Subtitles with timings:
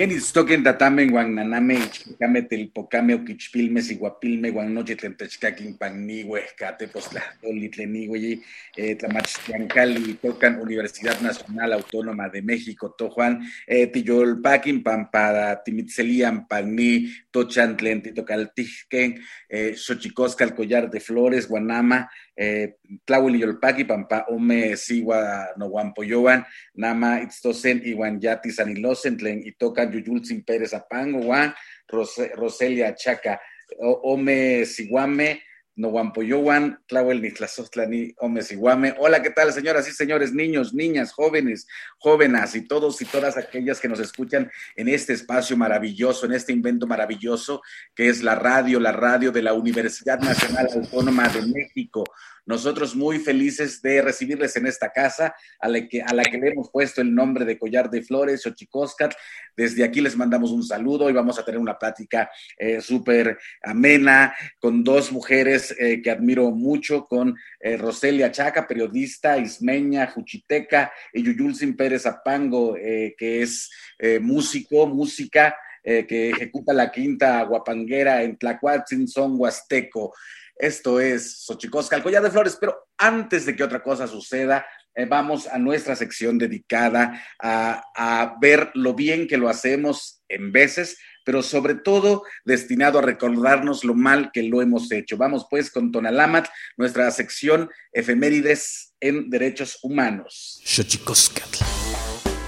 [0.00, 8.38] Kenitstoken tatamen guan naname ichpocame telpocame oquichpilme siguapilme guan noche tlentechcaquin panni huescate postlahtoli tlenigüey
[8.78, 17.76] eh, tlamachtiancali tocan Universidad Nacional Autónoma de México tojuan eh, tiyolpaquin pampada timitzelian panni tochan
[17.76, 22.08] tlentitocaltijquen eh, xochicosca collar de flores guanama
[22.40, 30.40] eh, Tlahuil Yolpaki, Pampa, Ome, Sigua, Noguampoyoan, Nama, Itztosen, Iwan Yati, Sanilosen, Tlen, Itoca, Yuyulzin
[30.42, 31.28] Pérez Apango,
[32.36, 33.38] Roselia Chaca,
[33.78, 35.40] Ome, Siguame,
[35.80, 38.94] Noguampoyowan, Tlahuel Nitlazostlani, Ome Siguame.
[38.98, 41.66] Hola, ¿qué tal, señoras y señores, niños, niñas, jóvenes,
[41.98, 46.52] jóvenes y todos y todas aquellas que nos escuchan en este espacio maravilloso, en este
[46.52, 47.62] invento maravilloso
[47.94, 52.04] que es la radio, la radio de la Universidad Nacional Autónoma de México.
[52.46, 56.48] Nosotros muy felices de recibirles en esta casa, a la que, a la que le
[56.48, 59.14] hemos puesto el nombre de Collar de Flores, Xochicóscat.
[59.56, 64.34] Desde aquí les mandamos un saludo y vamos a tener una plática eh, súper amena
[64.58, 71.22] con dos mujeres eh, que admiro mucho, con eh, Roselia Chaca, periodista, ismeña, juchiteca, y
[71.22, 73.70] Yuyulcin Pérez Apango, que es
[74.20, 75.54] músico, música.
[75.82, 80.12] que ejecuta la quinta guapanguera en Tlacuatzin, son huasteco.
[80.60, 85.06] Esto es Xochicosca, el collar de flores, pero antes de que otra cosa suceda, eh,
[85.06, 90.98] vamos a nuestra sección dedicada a, a, ver lo bien que lo hacemos en veces,
[91.24, 95.16] pero sobre todo destinado a recordarnos lo mal que lo hemos hecho.
[95.16, 100.60] Vamos pues con Tonalamat, nuestra sección efemérides en derechos humanos.
[100.64, 101.64] Xochicoscatl.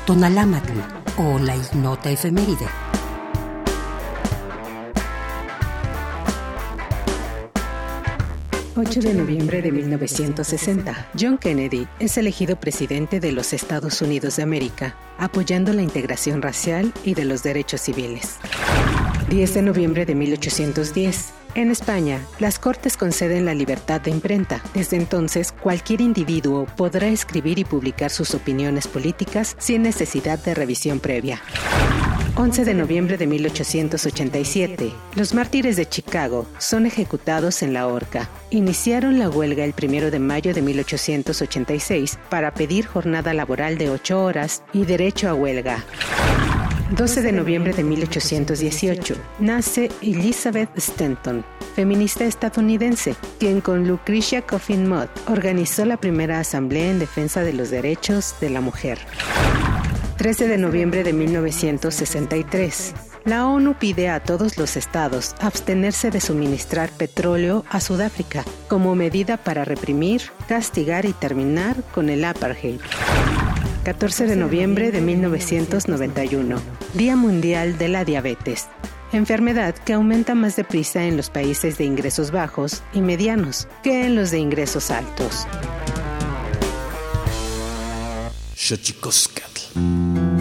[0.06, 0.73] Tonalamatl
[1.17, 2.92] o la ignota efeméride.
[8.75, 14.45] 8 de noviembre de 1960, John Kennedy es elegido presidente de los Estados Unidos de
[14.45, 18.39] América, apoyando la integración racial y de los derechos civiles.
[19.32, 21.32] 10 de noviembre de 1810.
[21.55, 24.62] En España, las Cortes conceden la libertad de imprenta.
[24.75, 31.00] Desde entonces, cualquier individuo podrá escribir y publicar sus opiniones políticas sin necesidad de revisión
[31.00, 31.40] previa.
[32.37, 34.93] 11 de noviembre de 1887.
[35.17, 38.29] Los mártires de Chicago son ejecutados en la horca.
[38.50, 44.23] Iniciaron la huelga el 1 de mayo de 1886 para pedir jornada laboral de 8
[44.23, 45.87] horas y derecho a huelga.
[46.94, 51.43] 12 de noviembre de 1818 nace Elizabeth Stanton,
[51.75, 57.71] feminista estadounidense, quien con Lucretia Coffin Mott organizó la primera asamblea en defensa de los
[57.71, 58.99] derechos de la mujer.
[60.19, 62.94] 13 de noviembre de 1963.
[63.25, 69.39] La ONU pide a todos los estados abstenerse de suministrar petróleo a Sudáfrica como medida
[69.39, 72.81] para reprimir, castigar y terminar con el apartheid.
[73.84, 76.56] 14 de noviembre de 1991.
[76.94, 78.69] Día Mundial de la Diabetes.
[79.12, 84.14] Enfermedad que aumenta más deprisa en los países de ingresos bajos y medianos que en
[84.14, 85.46] los de ingresos altos.
[89.00, 90.31] como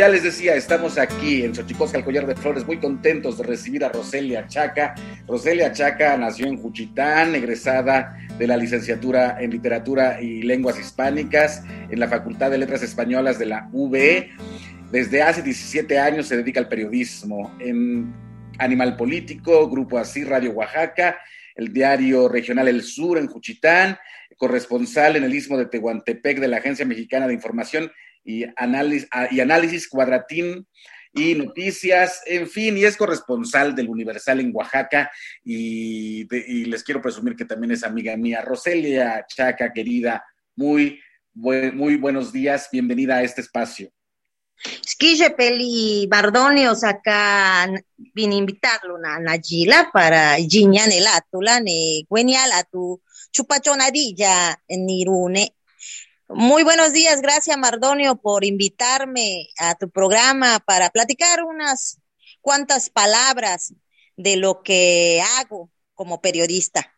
[0.00, 3.84] ya les decía, estamos aquí en Xochicosca, el Collar de Flores, muy contentos de recibir
[3.84, 4.94] a Roselia Chaca.
[5.28, 12.00] Roselia Chaca nació en Juchitán, egresada de la licenciatura en Literatura y Lenguas Hispánicas en
[12.00, 14.30] la Facultad de Letras Españolas de la UBE.
[14.90, 18.10] Desde hace 17 años se dedica al periodismo en
[18.58, 21.18] Animal Político, Grupo Así, Radio Oaxaca,
[21.54, 23.98] el diario regional El Sur en Juchitán,
[24.38, 27.92] corresponsal en el Istmo de Tehuantepec de la Agencia Mexicana de Información
[28.30, 30.66] y análisis, y análisis cuadratín
[31.12, 35.10] y noticias, en fin, y es corresponsal del Universal en Oaxaca
[35.44, 36.24] y,
[36.66, 40.24] les quiero presumir que también es amiga mía, Roselia Chaca, querida,
[40.54, 41.00] muy,
[41.34, 43.90] muy buenos días, bienvenida a este espacio.
[45.36, 47.66] Peli Bardonio acá
[47.96, 53.00] vine invitarlo a Nayila para Giñan el Atula, ne Gueniala tu
[53.32, 55.54] chupachonadilla en Nirune
[56.34, 62.00] muy buenos días, gracias Mardonio por invitarme a tu programa para platicar unas
[62.40, 63.74] cuantas palabras
[64.16, 66.94] de lo que hago como periodista.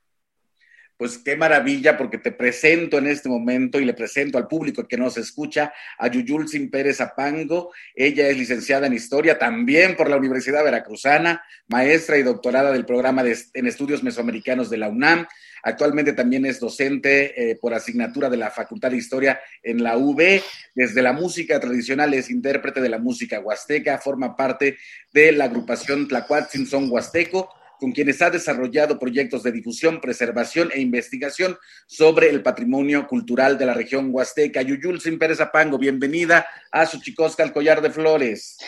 [1.03, 4.97] Pues qué maravilla, porque te presento en este momento y le presento al público que
[4.97, 7.73] nos escucha a Yuyulcin Pérez Apango.
[7.93, 13.25] Ella es licenciada en Historia también por la Universidad Veracruzana, maestra y doctorada del programa
[13.25, 15.27] en Estudios Mesoamericanos de la UNAM.
[15.65, 20.41] Actualmente también es docente eh, por asignatura de la Facultad de Historia en la UB.
[20.73, 24.79] Desde la música tradicional es intérprete de la música huasteca, forma parte
[25.13, 27.53] de la agrupación Tlacuatzin Son Huasteco
[27.83, 31.59] con quienes ha desarrollado proyectos de difusión, preservación e investigación
[31.89, 34.63] sobre el patrimonio cultural de la región huasteca.
[34.63, 38.59] Yuyul Sin Pérez Apango, bienvenida a Suchicosca, el collar de flores.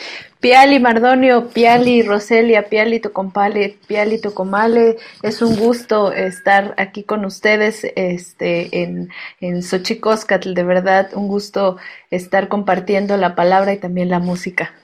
[0.41, 7.87] Piali Mardonio, Piali Roselia, Piali Tocompale, Piali Tocomale, es un gusto estar aquí con ustedes
[7.95, 11.77] este, en, en de verdad, un gusto
[12.11, 14.75] estar compartiendo la palabra y también la música.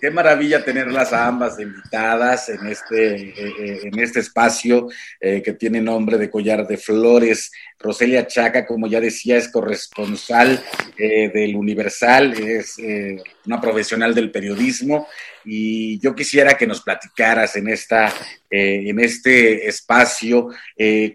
[0.00, 4.88] Qué maravilla tenerlas a ambas invitadas en este, eh, eh, en este espacio
[5.20, 7.50] eh, que tiene nombre de Collar de Flores.
[7.80, 10.62] Roselia Chaca, como ya decía, es corresponsal
[10.96, 12.76] del Universal, es
[13.46, 15.06] una profesional del periodismo
[15.44, 18.12] y yo quisiera que nos platicaras en, esta,
[18.50, 20.48] en este espacio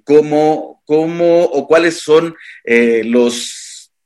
[0.06, 3.63] cómo, cómo o cuáles son los,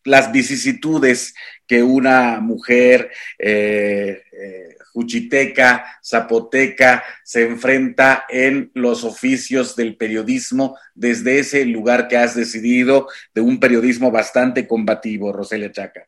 [0.07, 1.35] las vicisitudes
[1.67, 11.39] que una mujer eh, eh, juchiteca, zapoteca, se enfrenta en los oficios del periodismo desde
[11.39, 16.07] ese lugar que has decidido de un periodismo bastante combativo, Roselia Chaca.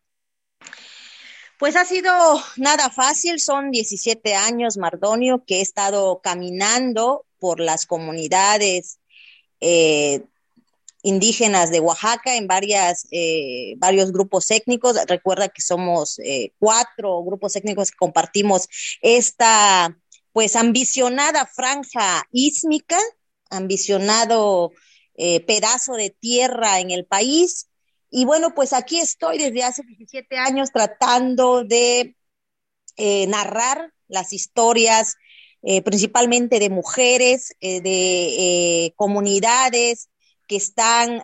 [1.60, 2.12] Pues ha sido
[2.56, 9.00] nada fácil, son 17 años, Mardonio, que he estado caminando por las comunidades
[9.60, 10.22] eh,
[11.02, 14.98] indígenas de Oaxaca en varias, eh, varios grupos étnicos.
[15.08, 18.68] Recuerda que somos eh, cuatro grupos étnicos que compartimos
[19.02, 19.96] esta
[20.32, 22.98] pues ambicionada franja ísmica,
[23.50, 24.72] ambicionado
[25.16, 27.70] eh, pedazo de tierra en el país.
[28.12, 32.16] Y bueno, pues aquí estoy desde hace 17 años tratando de
[33.28, 35.16] narrar las historias
[35.86, 40.10] principalmente de mujeres, de comunidades
[40.50, 41.24] que están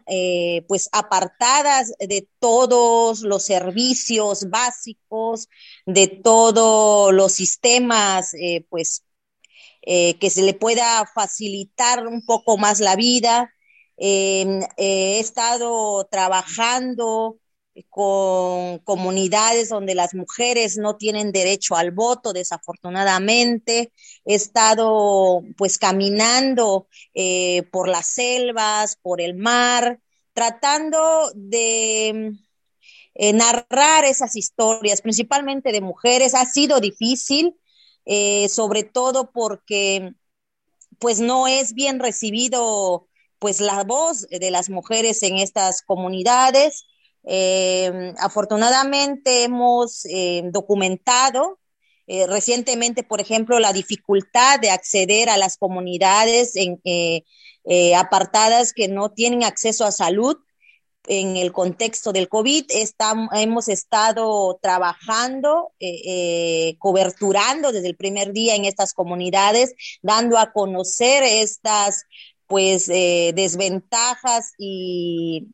[0.68, 5.50] pues apartadas de todos los servicios básicos,
[5.86, 8.32] de todos los sistemas
[8.70, 9.04] pues
[9.82, 13.52] que se le pueda facilitar un poco más la vida,
[13.98, 17.40] Em, he estado trabajando
[17.90, 23.92] con comunidades donde las mujeres no tienen derecho al voto, desafortunadamente.
[24.26, 30.00] He estado pues caminando eh, por las selvas, por el mar,
[30.34, 32.34] tratando de
[33.14, 36.34] eh, narrar esas historias, principalmente de mujeres.
[36.34, 37.56] Ha sido difícil,
[38.06, 40.14] eh, sobre todo porque
[41.00, 43.08] pues no es bien recibido
[43.40, 46.86] pues la voz de las mujeres en estas comunidades.
[47.28, 51.60] Eh, afortunadamente hemos eh, documentado
[52.08, 56.80] eh, recientemente, por ejemplo, la dificultad de acceder a las comunidades en,
[57.96, 60.38] apartadas que no tienen acceso a salud
[61.08, 62.66] en el contexto del COVID.
[63.34, 65.72] hemos estado trabajando,
[66.78, 72.06] coberturando desde el primer día en estas comunidades, dando a conocer estas
[72.48, 75.48] pues eh, desventajas y,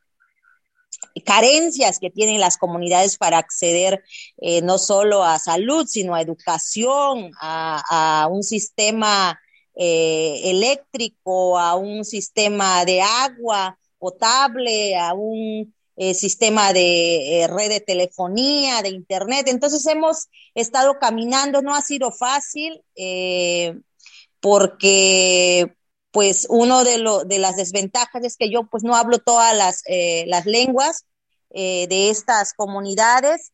[1.20, 4.02] carencias que tienen las comunidades para acceder
[4.38, 9.38] eh, no solo a salud, sino a educación, a, un sistema
[9.74, 15.74] eh, eléctrico, a un sistema de agua potable, a un
[16.14, 19.46] sistema de red de telefonía, de internet.
[19.46, 22.82] Entonces hemos estado caminando, no ha sido fácil
[24.40, 25.76] porque
[26.12, 29.82] pues uno de, lo, de las desventajas es que yo pues no hablo todas las,
[29.86, 31.06] eh, las lenguas
[31.50, 33.52] eh, de estas comunidades,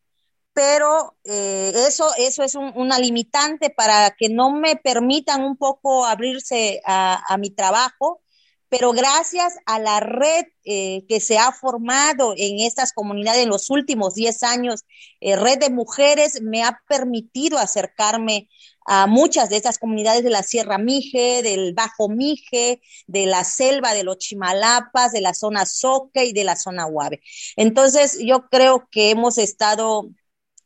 [0.53, 6.05] pero eh, eso, eso es un, una limitante para que no me permitan un poco
[6.05, 8.21] abrirse a, a mi trabajo,
[8.67, 14.13] pero gracias a la red que se ha formado en estas comunidades en los últimos
[14.13, 14.85] 10 años,
[15.19, 18.47] red de mujeres, me ha permitido acercarme
[18.91, 23.93] a muchas de estas comunidades de la Sierra Mije, del Bajo Mije, de la selva
[23.93, 27.21] de los Chimalapas, de la zona Soque y de la zona Huave.
[27.55, 30.09] Entonces, yo creo que hemos estado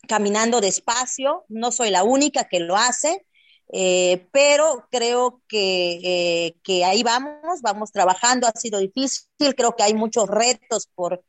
[0.08, 3.26] caminando despacio, no soy la única que lo hace,
[3.74, 9.84] eh, pero creo que, eh, que, ahí vamos, vamos trabajando, ha sido difícil, creo que
[9.84, 11.26] hay muchos retos por,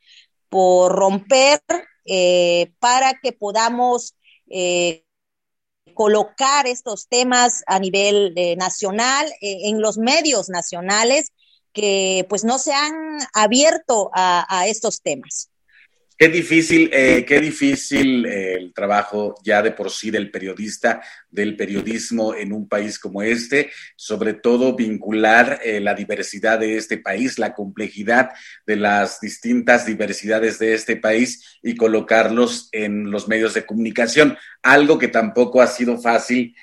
[0.49, 1.61] por romper
[2.05, 4.15] eh, para que podamos
[5.95, 11.33] colocar estos temas a nivel eh, nacional, eh, en los medios nacionales,
[11.73, 12.95] que pues no se han
[13.33, 15.51] abierto a estos temas.
[16.17, 21.03] Qué difícil, eh, qué difícil eh, el trabajo ya de por sí del periodista,
[21.35, 26.99] del periodismo en un país como este, sobre todo vincular eh, la diversidad de este
[26.99, 28.31] país, la complejidad
[28.67, 34.99] de las distintas diversidades de este país y colocarlos en los medios de comunicación, algo
[34.99, 36.55] que tampoco ha sido fácil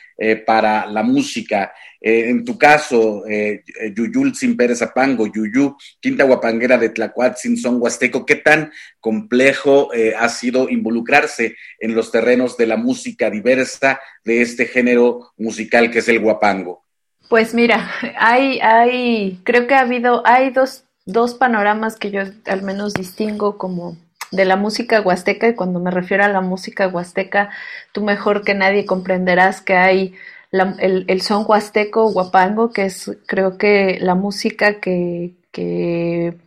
[0.46, 1.72] para la música.
[2.04, 3.63] Eh, en tu caso, eh,
[3.96, 10.16] Yuyul Sin Pérez Apango, Yuyu, Quinta Guapanguera de Tlacuatzin, Son Huasteco, ¿qué tan complejo eh,
[10.18, 16.00] ha sido involucrarse en los terrenos de la música diversa de este género musical que
[16.00, 16.84] es el guapango?
[17.30, 22.62] Pues mira, hay, hay, creo que ha habido, hay dos, dos panoramas que yo al
[22.62, 23.98] menos distingo como
[24.32, 27.50] de la música huasteca y cuando me refiero a la música huasteca,
[27.91, 30.13] tú mejor que nadie comprenderás que hay
[30.51, 36.38] el, son huasteco, guapango, que es creo que la música que, que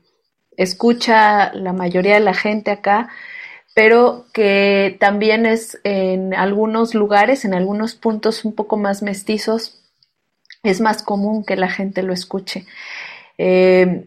[0.56, 3.09] escucha la mayoría de la gente acá,
[3.75, 9.81] pero que también es en algunos lugares, en algunos puntos un poco más mestizos,
[10.62, 12.64] es más común que la gente lo escuche.
[13.37, 14.07] Eh,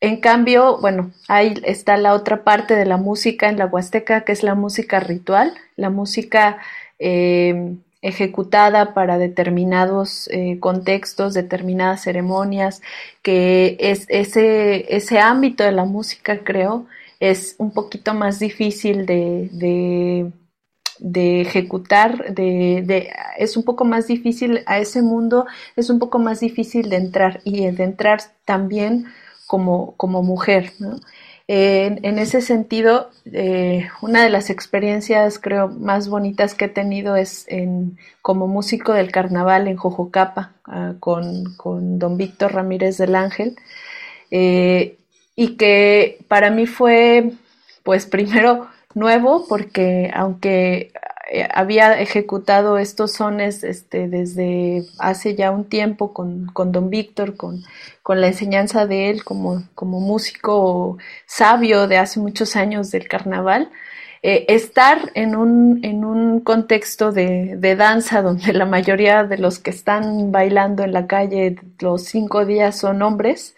[0.00, 4.32] en cambio, bueno, ahí está la otra parte de la música en la Huasteca, que
[4.32, 6.58] es la música ritual, la música
[6.98, 12.82] eh, ejecutada para determinados eh, contextos, determinadas ceremonias,
[13.22, 16.86] que es ese, ese ámbito de la música, creo,
[17.20, 20.30] es un poquito más difícil de,
[20.98, 26.40] de, ejecutar, de, es un poco más difícil a ese mundo, es un poco más
[26.40, 29.06] difícil de entrar y de entrar también
[29.46, 30.72] como, como mujer.
[31.46, 37.44] en ese sentido, eh, una de las experiencias creo más bonitas que he tenido es
[37.48, 43.56] en, como músico del carnaval en Jojocapa ah, con, con, don Víctor Ramírez del Ángel
[44.30, 44.98] eh,
[45.36, 47.32] y que para mí fue
[47.82, 50.92] pues primero nuevo porque aunque
[51.30, 57.36] eh, había ejecutado estos sones este, desde hace ya un tiempo con, con don Víctor,
[57.36, 57.62] con,
[58.02, 63.70] con, la enseñanza de él como, como músico sabio de hace muchos años del carnaval.
[64.26, 69.58] Eh, estar en un, en un contexto de, de, danza donde la mayoría de los
[69.58, 73.54] que están bailando en la calle los cinco días son hombres,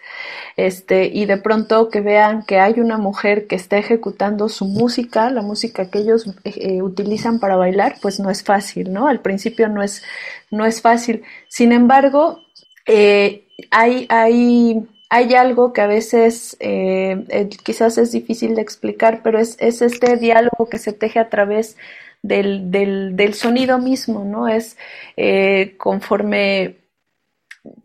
[0.57, 5.29] este, y de pronto que vean que hay una mujer que está ejecutando su música,
[5.29, 9.07] la música que ellos eh, utilizan para bailar, pues no es fácil, ¿no?
[9.07, 10.03] Al principio no es,
[10.51, 11.23] no es fácil.
[11.47, 12.41] Sin embargo,
[12.85, 19.21] eh, hay, hay hay algo que a veces eh, eh, quizás es difícil de explicar,
[19.23, 21.77] pero es, es, este diálogo que se teje a través
[22.23, 24.47] del, del, sonido mismo, ¿no?
[24.47, 24.77] Es
[25.15, 26.75] eh, conforme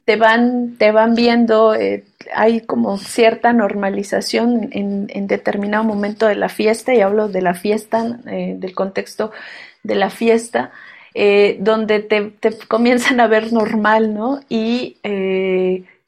[0.05, 1.75] te van, te van viendo,
[2.35, 7.55] hay como cierta normalización en, en, determinado momento de la fiesta, y hablo de la
[7.55, 9.33] fiesta, del contexto
[9.83, 10.71] de la fiesta,
[11.59, 14.41] donde te, te, comienzan a ver normal, ¿no?
[14.49, 14.99] Y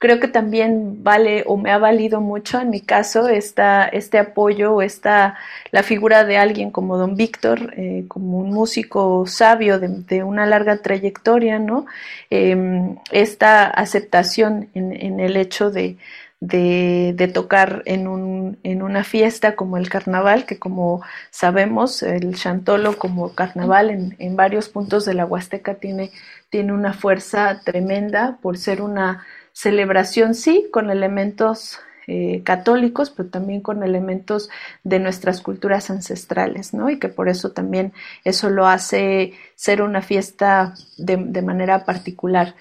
[0.04, 4.74] creo que también vale o me ha valido mucho en mi caso esta, este apoyo
[4.74, 5.38] o esta,
[5.70, 10.82] la figura de alguien como don Víctor, eh, como un músico sabio de, una larga
[10.82, 11.86] trayectoria, ¿no?
[12.28, 15.96] Em, esta aceptación en, el hecho de,
[16.38, 22.98] de, tocar en, un, en una fiesta como el carnaval, que como sabemos, el chantolo
[22.98, 26.10] como carnaval en, en varios puntos de la Huasteca tiene,
[26.50, 33.62] tiene una fuerza tremenda por ser una celebración sí, con elementos eh, católicos, pero también
[33.62, 34.50] con elementos
[34.82, 36.90] de nuestras culturas ancestrales, ¿no?
[36.90, 37.94] Y que por eso también
[38.24, 42.56] eso lo hace ser una fiesta de, manera particular.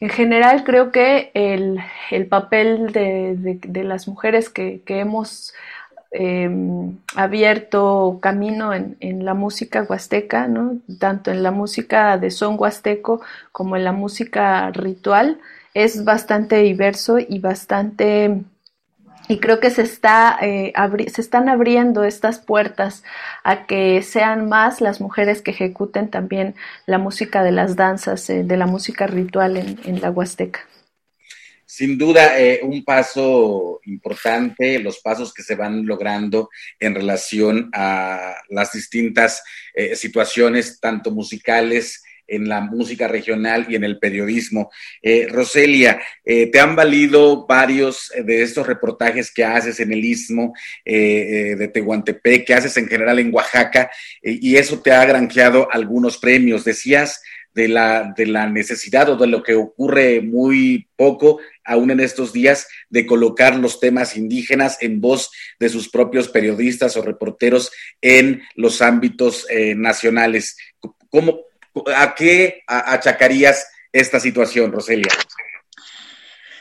[0.00, 1.80] En general, creo que el,
[2.26, 5.54] papel de, las mujeres que, hemos
[6.10, 10.76] em, abierto camino en, en, la música huasteca, ¿no?
[10.98, 15.38] tanto en la música de son huasteco como en la música ritual,
[15.74, 18.44] es bastante diverso y bastante
[19.28, 20.72] y creo que se, está, eh,
[21.12, 23.04] se están abriendo estas puertas
[23.44, 26.54] a que sean más las mujeres que ejecuten también
[26.86, 30.60] la música de las danzas, eh, de la música ritual en, la Huasteca.
[31.64, 38.34] Sin duda, eh, un paso importante, los pasos que se van logrando en relación a
[38.50, 39.42] las distintas
[39.94, 44.70] situaciones, tanto musicales, en la música regional y en el periodismo.
[45.02, 50.54] Eh, Roselia, eh, te han valido varios de estos reportajes que haces en el Istmo
[50.84, 53.90] eh, de Tehuantepec, que haces en general en Oaxaca,
[54.22, 56.64] y eso te ha granjeado algunos premios.
[56.64, 57.22] Decías
[57.54, 62.32] de la, de la necesidad o de lo que ocurre muy poco, aún en estos
[62.32, 68.42] días, de colocar los temas indígenas en voz de sus propios periodistas o reporteros en
[68.54, 70.56] los ámbitos nacionales.
[71.10, 71.41] ¿Cómo,
[71.94, 75.12] ¿A qué achacarías esta situación, Roselia?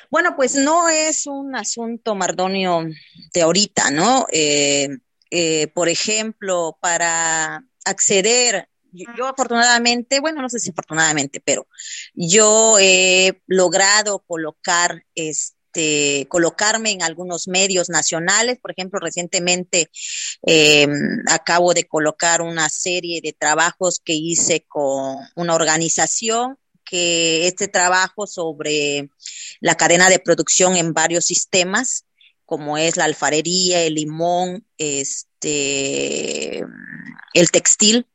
[0.09, 2.85] Bueno, pues no es un asunto, Mardonio,
[3.33, 4.25] de ahorita, ¿no?
[4.31, 4.89] Eh,
[5.29, 11.65] eh, por ejemplo, para acceder, yo, afortunadamente, bueno, no sé si afortunadamente, pero
[12.13, 18.59] yo he logrado colocar este este, colocarme en algunos medios nacionales.
[18.61, 19.89] Por ejemplo, recientemente
[20.45, 20.87] eh,
[21.27, 28.27] acabo de colocar una serie de trabajos que hice con una organización que este trabajo
[28.27, 29.09] sobre
[29.61, 32.03] la cadena de producción en varios sistemas,
[32.45, 36.65] como es la alfarería, el limón, este,
[37.33, 38.07] el textil.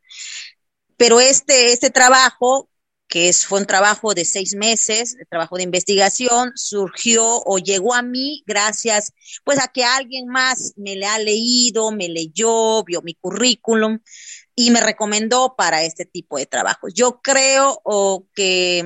[0.98, 2.68] Pero este, este trabajo
[3.08, 8.02] que es, fue un trabajo de seis meses, trabajo de investigación, surgió o llegó a
[8.02, 9.12] mí gracias
[9.44, 14.00] pues a que alguien más me le ha leído, me leyó, vio mi currículum
[14.54, 16.92] y me recomendó para este tipo de trabajos.
[16.94, 17.80] Yo creo
[18.34, 18.84] que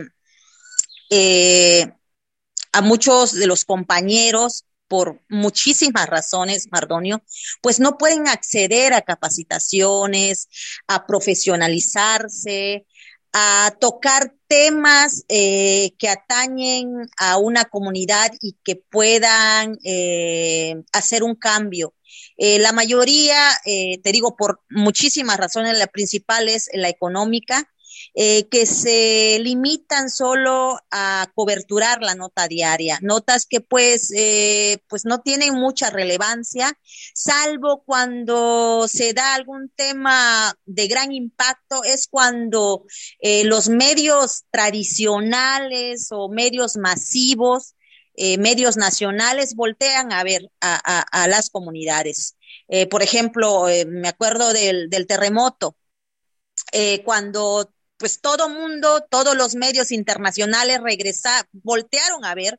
[1.11, 1.92] eh,
[2.72, 7.22] a muchos de los compañeros por muchísimas razones, Mardonio,
[7.62, 10.48] pues no pueden acceder a capacitaciones,
[10.88, 12.87] a profesionalizarse,
[13.33, 21.37] a tocar temas eh, que atañen a una comunidad y que puedan eh, hacer un
[21.37, 21.95] cambio.
[22.37, 27.71] Eh, la mayoría, te digo, por muchísimas razones, la principal es la económica,
[28.14, 35.05] eh, que se limitan solo a coberturar la nota diaria, notas que pues, eh, pues
[35.05, 36.77] no tienen mucha relevancia,
[37.14, 42.85] salvo cuando se da algún tema de gran impacto, es cuando
[43.20, 47.77] eh, los medios tradicionales o medios masivos,
[48.38, 52.37] medios nacionales voltean a ver a, las comunidades.
[52.90, 55.75] por ejemplo, me acuerdo del, del terremoto.
[57.05, 62.58] cuando pues todo mundo, todos los medios internacionales regresaron, voltearon a ver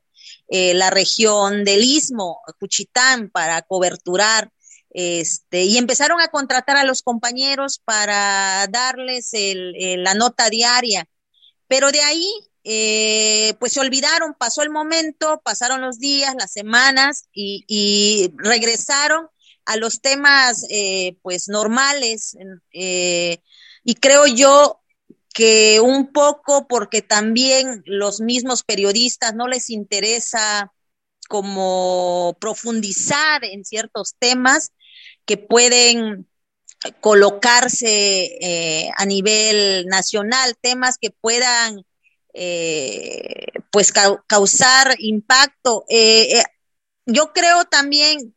[0.49, 4.51] eh, la región del Istmo, Cuchitán, para coberturar,
[4.91, 11.07] este, y empezaron a contratar a los compañeros para darles la nota diaria.
[11.67, 12.29] Pero de ahí,
[12.63, 19.27] eh, pues se olvidaron, pasó el momento, pasaron los días, las semanas, y, regresaron
[19.65, 22.37] a los temas, eh, pues, normales.
[22.71, 24.80] y creo yo
[25.33, 30.71] que un poco porque también los mismos periodistas no les interesa
[31.29, 34.71] como profundizar en ciertos temas
[35.25, 36.27] que pueden
[36.99, 41.85] colocarse eh, a nivel nacional, temas que puedan
[42.33, 43.93] eh, pues
[44.27, 45.85] causar impacto.
[45.89, 46.43] Eh,
[47.05, 48.35] yo creo también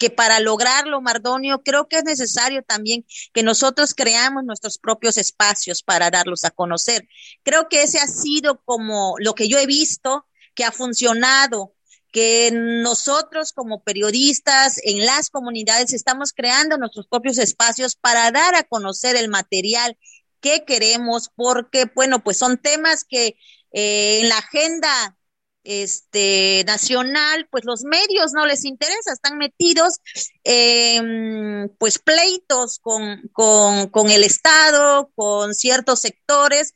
[0.00, 5.82] que para lograrlo, Mardonio, creo que es necesario también que nosotros creamos nuestros propios espacios
[5.82, 7.06] para darlos a conocer.
[7.42, 11.74] Creo que ese ha sido como lo que yo he visto que ha funcionado
[12.12, 18.62] que nosotros como periodistas en las comunidades estamos creando nuestros propios espacios para dar a
[18.62, 19.98] conocer el material
[20.40, 23.36] que queremos, porque, bueno, pues son temas que
[23.72, 25.18] eh, en la agenda
[25.64, 30.00] este, nacional, pues los medios no les interesa, están metidos
[30.44, 36.74] en pues pleitos con, con, el Estado, con ciertos sectores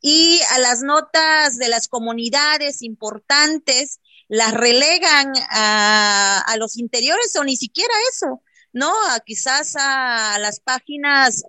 [0.00, 7.44] y a las notas de las comunidades importantes las relegan a, a los interiores o
[7.44, 8.42] ni siquiera eso,
[8.72, 8.92] ¿no?
[9.10, 11.44] A, quizás a las páginas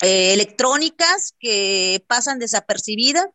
[0.00, 3.26] eh, electrónicas que pasan desapercibidas.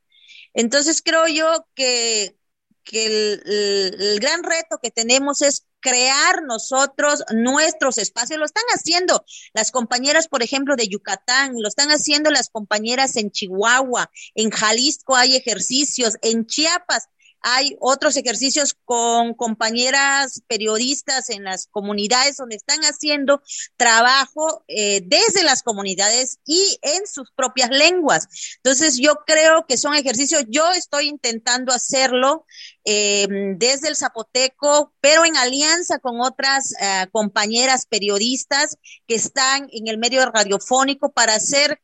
[0.54, 2.38] Entonces creo yo que
[2.84, 8.40] que el, gran reto que tenemos es crear nosotros nuestros espacios.
[8.40, 13.32] Lo están haciendo las compañeras, por ejemplo, de Yucatán, lo están haciendo las compañeras en
[13.32, 17.10] Chihuahua, en Jalisco hay ejercicios, en Chiapas
[17.44, 23.44] hay otros ejercicios con compañeras periodistas en las comunidades donde están haciendo
[23.76, 28.56] trabajo eh, desde las comunidades y en sus propias lenguas.
[28.58, 32.46] Entonces, yo creo que son ejercicios, yo estoy intentando hacerlo
[32.86, 39.88] eh, desde el zapoteco, pero en alianza con otras eh, compañeras periodistas que están en
[39.88, 41.82] el medio radiofónico para hacer,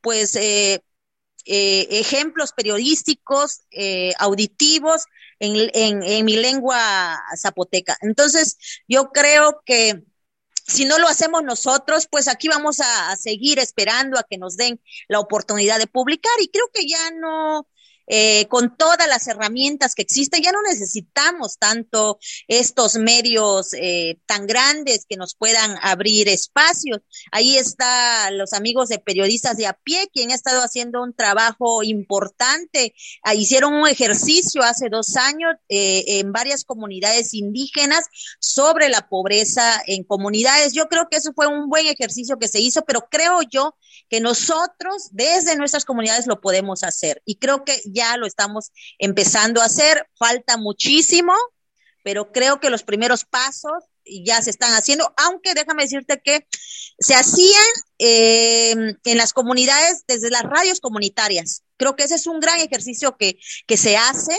[0.00, 0.36] pues,
[1.50, 5.06] eh, ejemplos periodísticos, eh, auditivos
[5.38, 7.96] en, mi lengua zapoteca.
[8.02, 10.02] Entonces, yo creo que
[10.66, 14.78] si no lo hacemos nosotros, pues aquí vamos a, seguir esperando a que nos den
[15.08, 17.66] la oportunidad de publicar y creo que ya no,
[18.08, 24.46] eh, con todas las herramientas que existen, ya no necesitamos tanto estos medios eh, tan
[24.46, 27.00] grandes que nos puedan abrir espacios.
[27.32, 31.82] Ahí está los amigos de periodistas de a pie, quien ha estado haciendo un trabajo
[31.82, 32.94] importante.
[33.22, 38.04] Ah, hicieron un ejercicio hace dos años eh, en varias comunidades indígenas
[38.40, 40.72] sobre la pobreza en comunidades.
[40.72, 43.74] Yo creo que eso fue un buen ejercicio que se hizo, pero creo yo
[44.08, 47.22] que nosotros desde nuestras comunidades lo podemos hacer.
[47.24, 47.80] Y creo que
[48.16, 51.34] lo estamos empezando a hacer, falta muchísimo,
[52.02, 53.84] pero creo que los primeros pasos
[54.24, 56.46] ya se están haciendo, aunque déjame decirte que
[56.98, 57.64] se hacían
[57.98, 58.70] eh,
[59.04, 61.62] en las comunidades desde las radios comunitarias.
[61.76, 64.38] Creo que ese es un gran ejercicio que, que se hace,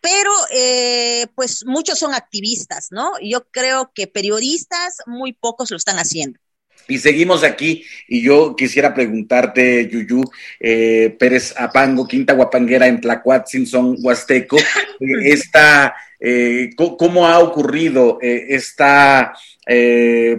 [0.00, 3.12] pero eh, pues muchos son activistas, ¿no?
[3.22, 6.40] Yo creo que periodistas muy pocos lo están haciendo.
[6.88, 10.22] Y seguimos aquí, y yo quisiera preguntarte, Yuyu,
[10.60, 14.58] eh, Pérez Apango, Quinta Guapanguera en Tlacuatzinson, Huasteco,
[15.00, 19.34] eh, esta, eh, ¿cómo ha ocurrido eh, esta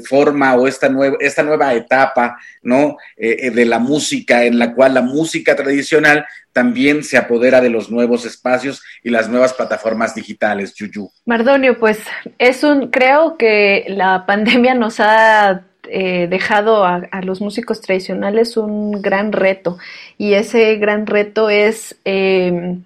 [0.05, 2.97] forma o esta nueva, esta nueva etapa, ¿no?
[3.17, 8.25] de la música, en la cual la música tradicional también se apodera de los nuevos
[8.25, 11.09] espacios y las nuevas plataformas digitales, Yuyu.
[11.25, 11.99] Mardonio, pues
[12.37, 15.63] es un, creo que la pandemia nos ha
[15.95, 19.77] eh, dejado a, los músicos tradicionales un gran reto
[20.17, 22.83] y ese gran reto es em,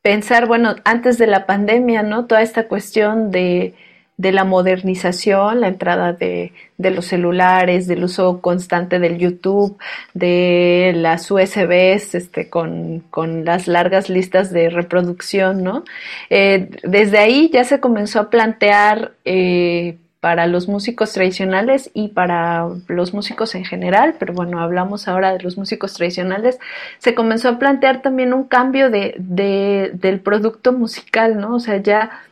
[0.00, 2.26] pensar, bueno, antes de la pandemia, ¿no?
[2.26, 3.74] Toda esta cuestión de,
[4.16, 9.76] de la modernización, la entrada de, de, los celulares, del uso constante del YouTube,
[10.14, 15.82] de las USBs este, con, con las largas listas de reproducción, ¿no?
[16.30, 22.66] Eh, desde ahí ya se comenzó a plantear eh, para los músicos tradicionales y para
[22.88, 26.58] los músicos en general, pero bueno, hablamos ahora de los músicos tradicionales,
[26.98, 31.54] se comenzó a plantear también un cambio de, de del producto musical, ¿no?
[31.54, 32.22] O sea, ya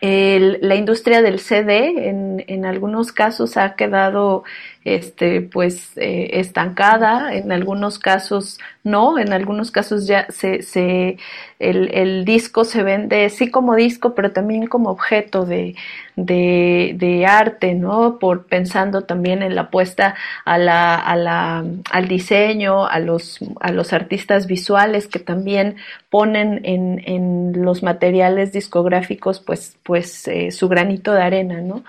[0.00, 2.08] la industria del CD
[2.46, 4.44] en, algunos casos ha quedado
[4.84, 11.16] este, pues eh, estancada, en algunos casos no, en algunos casos ya se, se
[11.58, 15.74] el, el, disco se vende sí como disco, pero también como objeto de,
[16.16, 18.18] de, de, arte, ¿no?
[18.18, 23.72] Por pensando también en la apuesta a la, a la, al diseño, a los, a
[23.72, 25.76] los artistas visuales que también
[26.10, 31.84] ponen en, en los materiales discográficos pues, pues eh, su granito de arena, ¿no?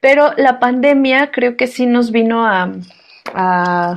[0.00, 2.72] Pero la pandemia creo que sí nos vino a,
[3.34, 3.94] a,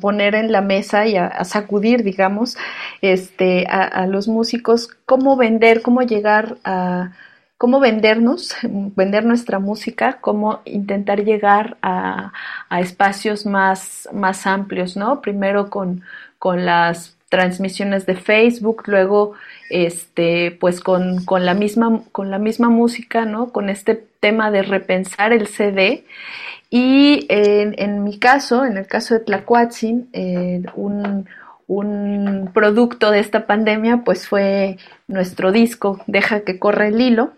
[0.00, 2.56] poner en la mesa y a, sacudir, digamos,
[3.02, 7.12] este, a, los músicos cómo vender, cómo llegar a
[7.56, 12.32] cómo vendernos, vender nuestra música, cómo intentar llegar a,
[12.78, 15.20] espacios más, más amplios, ¿no?
[15.20, 16.02] Primero con,
[16.38, 19.32] con las transmisiones de Facebook, luego
[19.70, 23.50] este, pues con, con, la misma, con la misma música, ¿no?
[23.50, 26.04] Con este tema de repensar el CD.
[26.70, 31.26] Y en, mi caso, en el caso de Tlacuatzin, eh, un,
[31.66, 37.32] un producto de esta pandemia, pues fue nuestro disco Deja que corra el hilo,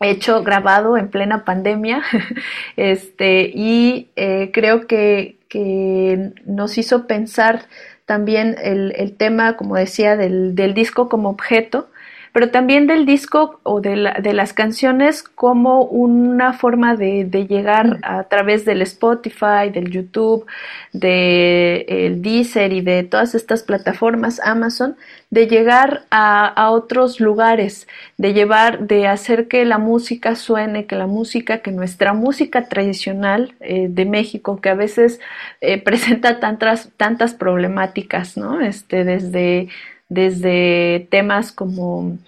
[0.00, 2.02] hecho, grabado en plena pandemia,
[2.76, 7.66] este, y eh, creo que, que, nos hizo pensar
[8.10, 11.89] también el, el tema, como decía, del, del, disco como objeto,
[12.32, 17.46] pero también del disco o de, la, de las canciones como una forma de, de,
[17.46, 20.46] llegar a través del Spotify, del YouTube,
[20.92, 24.96] del el Deezer y de todas estas plataformas Amazon,
[25.30, 30.96] de llegar a, a, otros lugares, de llevar, de hacer que la música suene, que
[30.96, 35.20] la música, que nuestra música tradicional eh, de México, que a veces
[35.60, 38.60] eh, presenta tantas, tantas problemáticas, ¿no?
[38.60, 39.68] Este, desde
[40.10, 42.18] desde temas como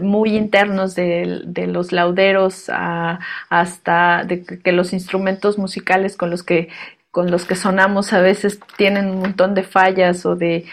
[0.00, 6.68] muy internos de, los lauderos hasta de que los instrumentos musicales con los que
[7.10, 10.64] con los que sonamos a veces tienen un montón de fallas o de,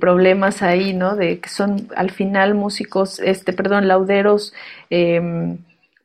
[0.00, 1.16] problemas ahí, ¿no?
[1.16, 4.52] De que son al final músicos, este, perdón, lauderos,
[4.90, 5.56] eh,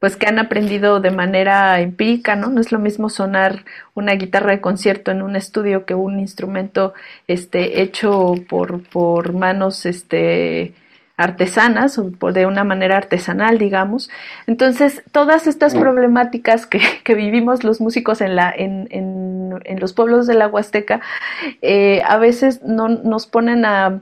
[0.03, 2.49] pues que han aprendido de manera empírica, ¿no?
[2.49, 3.63] No es lo mismo sonar
[3.93, 6.93] una guitarra de concierto en un estudio que un instrumento
[7.25, 10.73] este hecho por, por manos este
[11.15, 14.09] artesanas o por, de una manera artesanal, digamos.
[14.45, 19.93] Entonces, todas estas problemáticas que, que vivimos los músicos en, la, en, en, en los
[19.93, 20.99] pueblos de la Huasteca,
[21.61, 24.01] eh, a veces no, nos ponen a,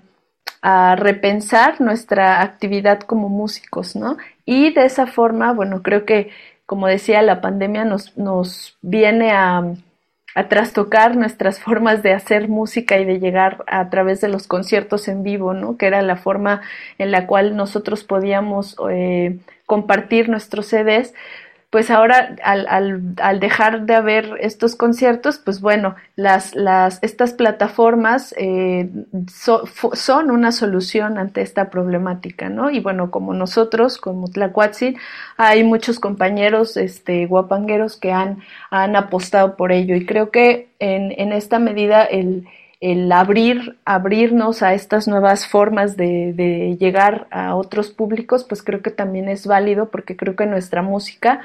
[0.61, 4.17] a repensar nuestra actividad como músicos, ¿no?
[4.45, 6.29] Y de esa forma, bueno, creo que,
[6.65, 9.63] como decía, la pandemia nos, nos viene a,
[10.35, 15.07] a trastocar nuestras formas de hacer música y de llegar a través de los conciertos
[15.07, 15.77] en vivo, ¿no?
[15.77, 16.61] Que era la forma
[16.97, 21.13] en la cual nosotros podíamos eh, compartir nuestros CDs,
[21.71, 27.31] pues ahora al, al, al, dejar de haber estos conciertos, pues bueno, las, las, estas
[27.31, 28.89] plataformas eh,
[29.33, 32.69] so, son una solución ante esta problemática, ¿no?
[32.69, 34.97] Y bueno, como nosotros, como Tlacuatzin,
[35.37, 41.13] hay muchos compañeros este, guapangueros que han, han apostado por ello y creo que en,
[41.17, 42.47] en esta medida el,
[42.81, 48.81] el abrir, abrirnos a estas nuevas formas de, de, llegar a otros públicos, pues creo
[48.81, 51.41] que también es válido porque creo que nuestra música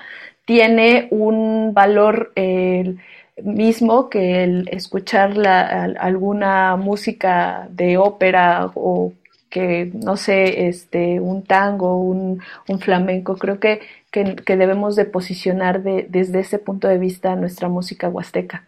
[0.46, 2.96] tiene un valor eh,
[3.42, 9.12] mismo que el escuchar la, alguna música de ópera o
[9.51, 15.05] que no sé, este, un tango, un, un flamenco, creo que, que, que, debemos de
[15.05, 18.64] posicionar de, desde ese punto de vista nuestra música huasteca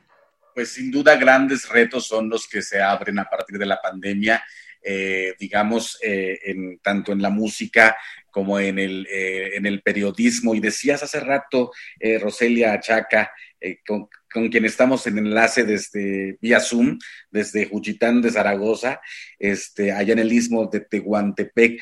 [0.59, 4.43] pues sin duda grandes retos son los que se abren a partir de la pandemia,
[4.83, 6.37] eh, digamos, eh,
[6.83, 7.97] tanto en la música
[8.29, 10.57] como en el, eh, en el periodismo.
[10.57, 11.71] Y decías hace rato,
[12.21, 13.31] Roselia Achaca,
[13.87, 16.99] con, con, quien estamos en enlace desde vía Zoom,
[17.31, 19.01] desde Juchitán de Zaragoza,
[19.39, 21.81] este, allá en el istmo de Tehuantepec,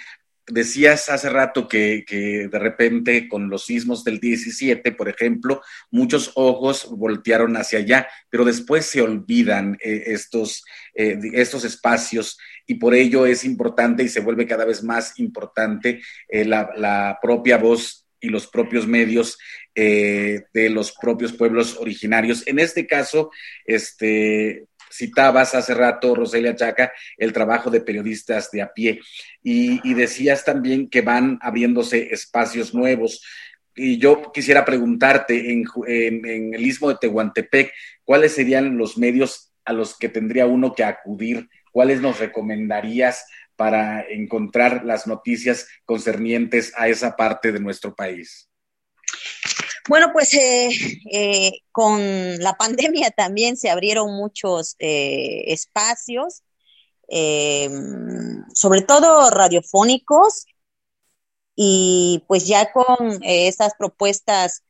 [0.49, 6.89] Decías hace rato que, de repente con los sismos del 17, por ejemplo, muchos ojos
[6.89, 13.27] voltearon hacia allá, pero después se olvidan eh, estos, eh, estos espacios y por ello
[13.27, 18.47] es importante y se vuelve cada vez más importante eh, la, propia voz y los
[18.47, 19.39] propios medios
[19.75, 22.47] de los propios pueblos originarios.
[22.47, 23.31] En este caso,
[23.67, 29.01] este, citabas hace rato, Roselia Chaca, el trabajo de periodistas de a pie
[29.43, 33.25] y, decías también que van abriéndose espacios nuevos.
[33.75, 37.73] Y yo quisiera preguntarte, en, en el istmo de Tehuantepec,
[38.05, 41.49] ¿cuáles serían los medios a los que tendría uno que acudir?
[41.73, 48.49] ¿Cuáles nos recomendarías para encontrar las noticias concernientes a esa parte de nuestro país?
[49.89, 50.69] Bueno, pues eh,
[51.13, 56.43] eh, con la pandemia también se abrieron muchos eh, espacios,
[58.53, 60.47] sobre todo radiofónicos,
[61.55, 64.65] y pues ya con estas propuestas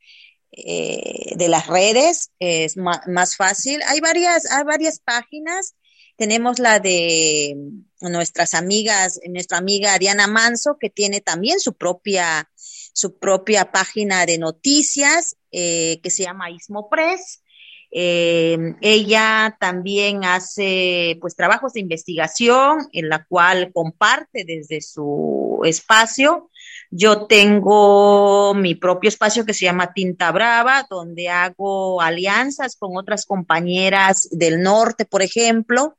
[0.50, 3.80] de las redes es más, fácil.
[3.86, 5.76] Hay varias, hay varias páginas.
[6.16, 7.56] Tenemos la de
[8.02, 12.50] nuestras amigas, nuestra amiga Diana Manso, que tiene también su propia
[12.96, 17.42] su propia página de noticias eh, que se llama Ismo Press.
[17.90, 26.48] Eh, ella también hace pues trabajos de investigación en la cual comparte desde su espacio.
[26.90, 33.26] Yo tengo mi propio espacio que se llama Tinta Brava, donde hago alianzas con otras
[33.26, 35.98] compañeras del norte, por ejemplo.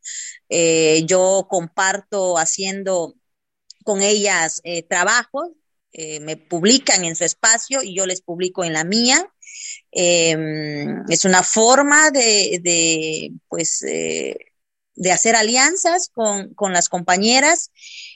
[0.50, 3.14] Eh, yo comparto haciendo
[3.84, 5.57] con ellas trabajos
[5.94, 9.32] eh, me publican en su espacio y yo les publico en la mía.
[9.92, 14.38] Em, es una forma de, pues, eh,
[14.96, 17.72] de hacer alianzas con, las compañeras.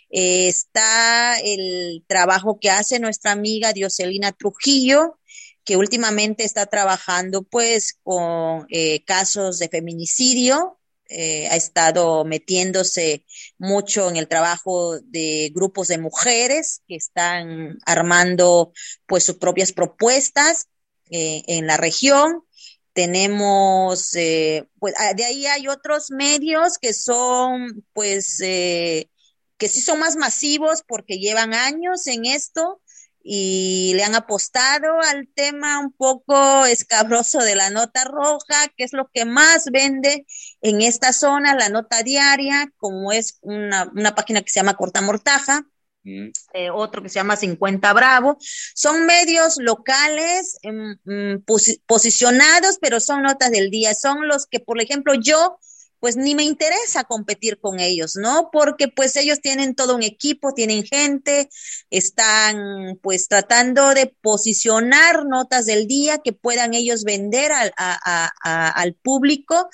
[0.10, 5.20] Eh, está el trabajo que hace nuestra amiga Dioselina Trujillo,
[5.64, 8.68] que últimamente está trabajando pues con
[9.06, 10.81] casos de feminicidio
[11.14, 13.26] eh, ha estado metiéndose
[13.58, 18.72] mucho en el trabajo de grupos de mujeres que están armando
[19.08, 20.68] pues sus propias propuestas
[21.10, 22.44] eh, en la región.
[22.94, 30.00] Tenemos, eh, pues ah, de ahí hay otros medios que son pues que sí son
[30.00, 32.82] más masivos porque llevan años en esto
[33.24, 38.94] y le han apostado al tema un poco escabroso de la nota roja, que es
[38.94, 40.26] lo que más vende
[40.62, 45.64] en esta zona, la nota diaria, como es una, página que se llama Corta Mortaja,
[46.04, 46.30] mm.
[46.54, 48.38] eh, otro que se llama 50 Bravo.
[48.74, 51.44] Son medios locales em, mm,
[51.86, 53.94] posicionados, pero son notas del día.
[53.94, 55.60] Son los que, por ejemplo, yo
[56.02, 58.50] pues ni me interesa competir con ellos, ¿no?
[58.52, 61.48] Porque pues ellos tienen todo un equipo, tienen gente,
[61.92, 69.70] están pues tratando de posicionar notas del día que puedan ellos vender al, al público.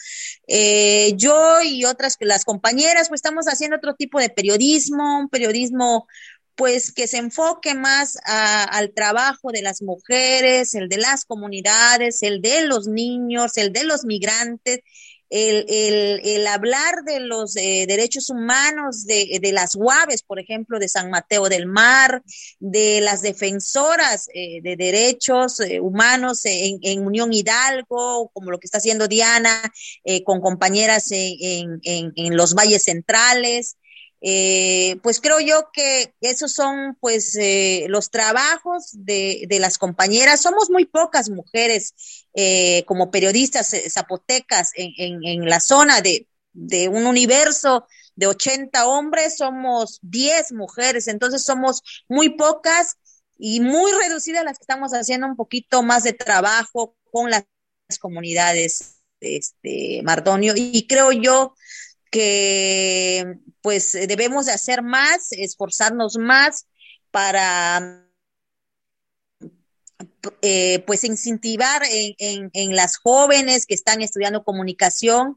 [0.47, 6.07] Eh, yo y otras, las compañeras, pues estamos haciendo otro tipo de periodismo, un periodismo
[6.55, 12.41] pues que se enfoque más al trabajo de las mujeres, el de las comunidades, el
[12.41, 14.81] de los niños, el de los migrantes
[15.29, 20.87] el, el, hablar de los eh, derechos humanos de, de, las UAVES, por ejemplo, de
[20.87, 22.23] San Mateo del Mar,
[22.59, 28.67] de las defensoras eh, de derechos eh, humanos en, en, Unión Hidalgo, como lo que
[28.67, 29.61] está haciendo Diana
[30.25, 33.77] con compañeras en, en, en los valles centrales.
[34.21, 40.41] Eh, pues creo yo que esos son pues eh, los trabajos de, de, las compañeras.
[40.41, 46.89] Somos muy pocas mujeres eh, como periodistas zapotecas en, en, en la zona de, de,
[46.89, 52.97] un universo de 80 hombres, somos 10 mujeres, entonces somos muy pocas
[53.37, 57.45] y muy reducidas las que estamos haciendo un poquito más de trabajo con las
[57.99, 61.53] comunidades, este, Mardonio, y creo yo
[62.11, 66.67] que pues debemos de hacer más, esforzarnos más
[67.11, 68.07] para
[70.41, 75.35] eh, pues incentivar en, en, las jóvenes que están estudiando comunicación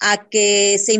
[0.00, 0.94] a que se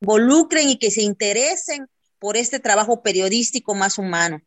[0.00, 1.86] involucren y que se interesen
[2.18, 4.40] por este trabajo periodístico más humano.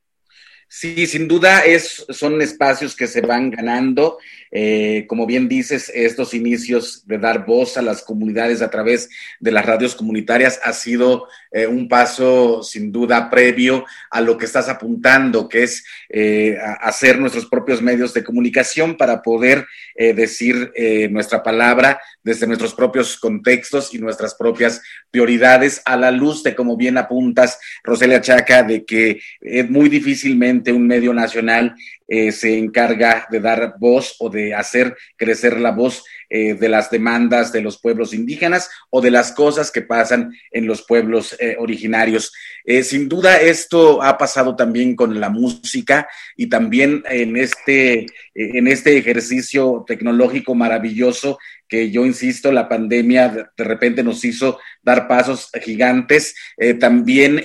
[0.69, 4.17] Sí, sin duda es, son espacios que se van ganando.
[4.51, 9.51] Eh, como bien dices, estos inicios de dar voz a las comunidades a través de
[9.51, 14.69] las radios comunitarias ha sido eh, un paso sin duda previo a lo que estás
[14.69, 20.71] apuntando, que es eh, hacer nuestros propios medios de comunicación para poder decir
[21.09, 26.77] nuestra palabra desde nuestros propios contextos y nuestras propias prioridades a la luz de, como
[26.77, 31.75] bien apuntas, Roselia Chaca, de que es muy difícilmente un medio nacional
[32.09, 36.91] eh, se encarga de dar voz o de hacer crecer la voz eh, de las
[36.91, 41.55] demandas de los pueblos indígenas o de las cosas que pasan en los pueblos eh,
[41.57, 42.33] originarios.
[42.65, 48.67] Eh, sin duda esto ha pasado también con la música y también en este, en
[48.67, 55.49] este ejercicio tecnológico maravilloso que yo insisto, la pandemia de repente nos hizo dar pasos
[55.61, 56.33] gigantes.
[56.79, 57.43] también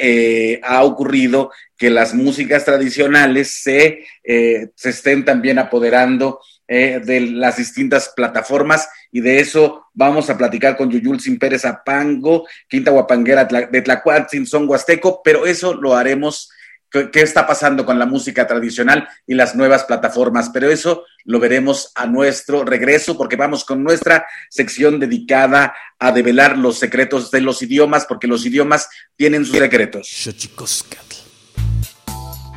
[0.62, 6.39] ha ocurrido que las músicas tradicionales se, se estén también apoderando
[6.75, 11.66] eh, de las distintas plataformas y de eso vamos a platicar con Yuyul Sin Pérez
[11.66, 16.49] Apango, Quinta Guapanguera de Tlacuatzin Son Huasteco, pero eso lo haremos
[16.91, 21.93] qué está pasando con la música tradicional y las nuevas plataformas, pero eso lo veremos
[21.95, 27.61] a nuestro regreso porque vamos con nuestra sección dedicada a develar los secretos de los
[27.61, 30.09] idiomas porque los idiomas tienen sus secretos.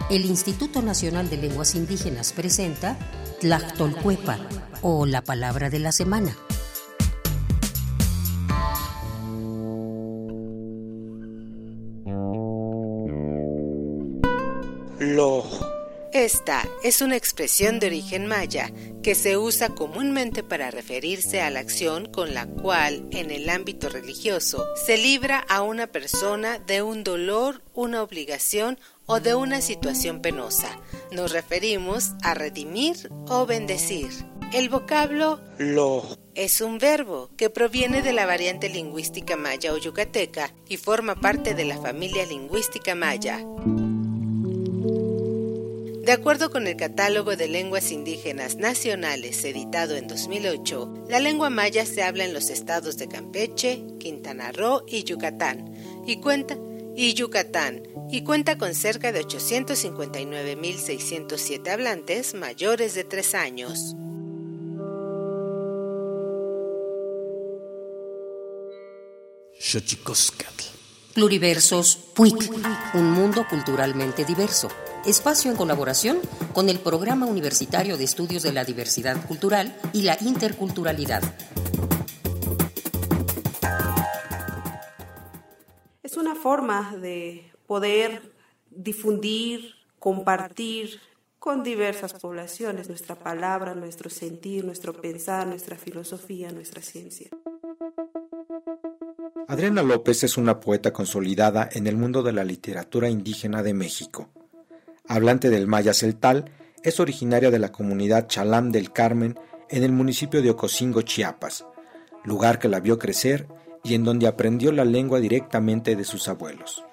[0.07, 2.95] El Instituto Nacional de Lenguas Indígenas presenta
[3.41, 4.37] Tlachtolcuepa
[4.83, 6.37] o la palabra de la semana.
[14.99, 15.43] Lo.
[16.13, 21.59] Esta es una expresión de origen maya que se usa comúnmente para referirse a la
[21.59, 27.03] acción con la cual, en el ámbito religioso, se libra a una persona de un
[27.03, 30.79] dolor, una obligación o de una situación penosa.
[31.11, 34.09] Nos referimos a redimir o bendecir.
[34.53, 40.53] El vocablo lo es un verbo que proviene de la variante lingüística maya o yucateca
[40.67, 43.43] y forma parte de la familia lingüística maya.
[46.05, 51.83] De acuerdo con el Catálogo de Lenguas Indígenas Nacionales editado en 2008, la lengua maya
[51.87, 55.73] se habla en los estados de Campeche, Quintana Roo y Yucatán
[56.05, 56.59] y cuenta
[56.95, 63.95] y Yucatán, y cuenta con cerca de 859.607 hablantes mayores de 3 años.
[71.13, 72.51] Pluriversos PUIC,
[72.93, 74.67] un mundo culturalmente diverso.
[75.05, 76.19] Espacio en colaboración
[76.53, 81.23] con el Programa Universitario de Estudios de la Diversidad Cultural y la Interculturalidad.
[86.45, 88.21] Una forma de poder
[88.69, 90.99] difundir, compartir
[91.39, 97.31] con diversas poblaciones nuestra palabra, nuestro sentir, nuestro pensar, nuestra filosofía, nuestra ciencia.
[99.47, 104.29] Adriana López es una poeta consolidada en el mundo de la literatura indígena de México.
[105.07, 106.51] Hablante del maya celtal,
[106.83, 109.39] es originaria de la comunidad Chalam del Carmen
[109.69, 111.65] en el municipio de Ocosingo, Chiapas,
[112.23, 113.47] lugar que la vio crecer
[113.85, 116.83] y en donde aprendió la lengua directamente de sus abuelos.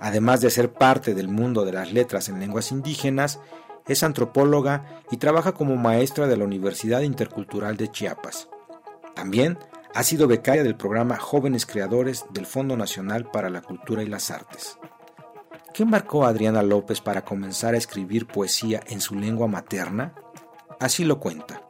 [0.00, 3.38] Además de ser parte del mundo de las letras en lenguas indígenas,
[3.86, 8.48] es antropóloga y trabaja como maestra de la Universidad Intercultural de Chiapas.
[9.14, 9.58] También
[9.94, 14.30] ha sido becaria del programa Jóvenes Creadores del Fondo Nacional para la Cultura y las
[14.30, 14.78] Artes.
[15.74, 20.14] ¿Qué marcó a Adriana López para comenzar a escribir poesía en su lengua materna?
[20.80, 21.62] Así lo cuenta.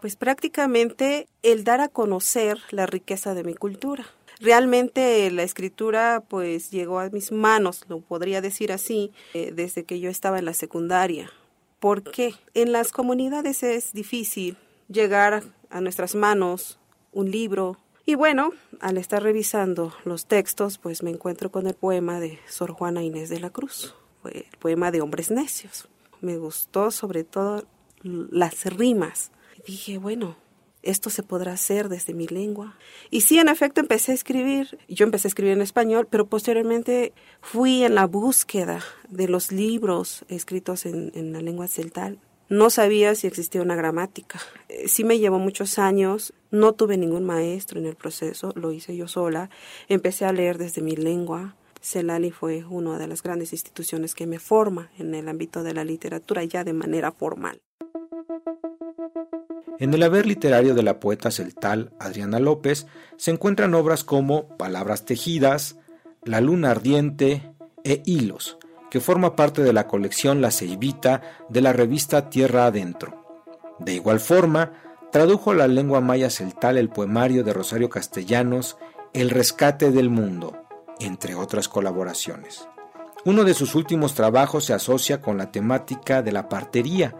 [0.00, 4.06] Pues prácticamente el dar a conocer la riqueza de mi cultura.
[4.40, 9.98] Realmente la escritura pues llegó a mis manos, lo podría decir así, eh, desde que
[9.98, 11.32] yo estaba en la secundaria.
[11.80, 12.34] ¿Por qué?
[12.54, 14.56] En las comunidades es difícil
[14.88, 16.78] llegar a nuestras manos
[17.12, 17.78] un libro.
[18.06, 22.72] Y bueno, al estar revisando los textos, pues me encuentro con el poema de Sor
[22.72, 23.94] Juana Inés de la Cruz,
[24.24, 25.88] el poema de Hombres Necios.
[26.20, 27.64] Me gustó sobre todo
[28.02, 29.30] las rimas
[29.72, 30.36] dije, bueno,
[30.82, 32.76] esto se podrá hacer desde mi lengua.
[33.10, 34.78] Y sí, en efecto, empecé a escribir.
[34.88, 37.12] Yo empecé a escribir en español, pero posteriormente
[37.42, 42.18] fui en la búsqueda de los libros escritos en, en la lengua celtal.
[42.48, 44.40] No sabía si existía una gramática.
[44.70, 48.96] Eh, sí me llevó muchos años, no tuve ningún maestro en el proceso, lo hice
[48.96, 49.50] yo sola.
[49.88, 51.56] Empecé a leer desde mi lengua.
[51.82, 55.84] Celali fue una de las grandes instituciones que me forma en el ámbito de la
[55.84, 57.60] literatura ya de manera formal.
[59.78, 65.04] En el haber literario de la poeta celtal Adriana López se encuentran obras como Palabras
[65.04, 65.76] tejidas,
[66.24, 67.52] La luna ardiente
[67.84, 68.58] e Hilos,
[68.90, 73.24] que forma parte de la colección La Ceibita de la revista Tierra Adentro.
[73.78, 74.72] De igual forma,
[75.12, 78.76] tradujo a la lengua maya celtal el poemario de Rosario Castellanos
[79.12, 80.56] El rescate del mundo,
[80.98, 82.68] entre otras colaboraciones.
[83.24, 87.14] Uno de sus últimos trabajos se asocia con la temática de la partería,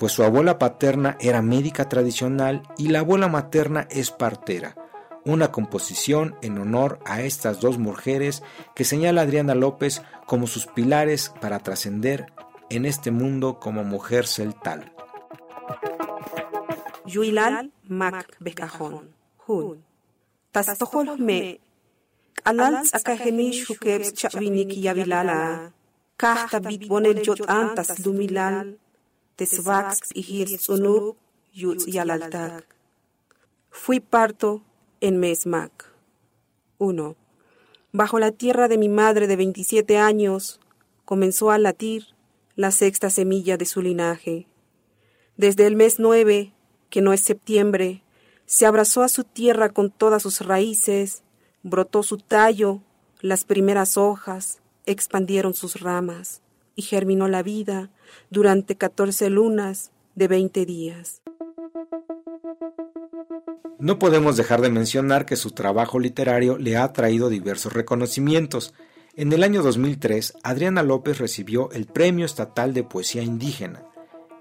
[0.00, 4.74] pues su abuela paterna era médica tradicional y la abuela materna es partera,
[5.26, 8.42] una composición en honor a estas dos mujeres
[8.74, 12.32] que señala Adriana López como sus pilares para trascender
[12.70, 14.90] en este mundo como mujer celtal.
[17.04, 19.10] yuilal mak bekajón,
[19.46, 19.84] hun.
[21.18, 21.60] Me,
[23.52, 25.72] shukebs chavinik yavilala,
[26.16, 26.58] kahta
[27.48, 28.78] antas lumilal,
[29.46, 31.16] tsunub
[31.52, 32.64] yutz yalaltak.
[33.70, 34.62] Fui parto
[35.00, 35.92] en Mesmac.
[36.78, 37.16] 1.
[37.92, 40.60] Bajo la tierra de mi madre de 27 años
[41.04, 42.06] comenzó a latir
[42.56, 44.46] la sexta semilla de su linaje.
[45.36, 46.52] Desde el mes 9,
[46.90, 48.02] que no es septiembre,
[48.46, 51.22] se abrazó a su tierra con todas sus raíces,
[51.62, 52.82] brotó su tallo,
[53.20, 56.42] las primeras hojas, expandieron sus ramas
[56.74, 57.90] y germinó la vida
[58.30, 61.22] durante catorce lunas de veinte días.
[63.78, 68.74] No podemos dejar de mencionar que su trabajo literario le ha traído diversos reconocimientos.
[69.16, 73.82] En el año 2003, Adriana López recibió el Premio Estatal de Poesía Indígena.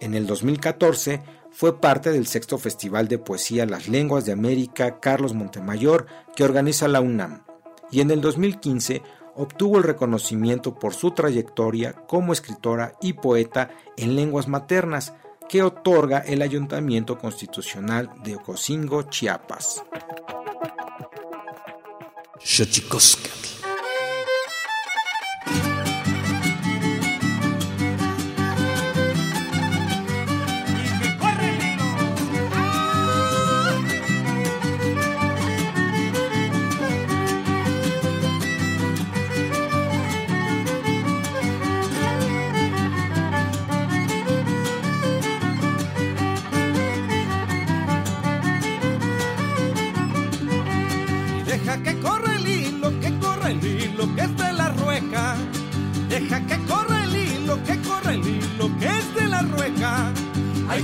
[0.02, 1.22] En el 2014
[1.52, 6.06] fue parte del sexto Festival de Poesía Las Lenguas de América Carlos Montemayor
[6.36, 7.44] que organiza la UNAM.
[7.92, 9.02] Y en el 2015
[9.40, 15.14] obtuvo el reconocimiento por su trayectoria como escritora y poeta en lenguas maternas,
[15.48, 19.82] que otorga el Ayuntamiento Constitucional de Ocosingo, Chiapas.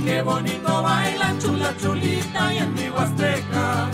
[0.06, 3.90] Qué bonito bailan chula chulita y en mi huasteca.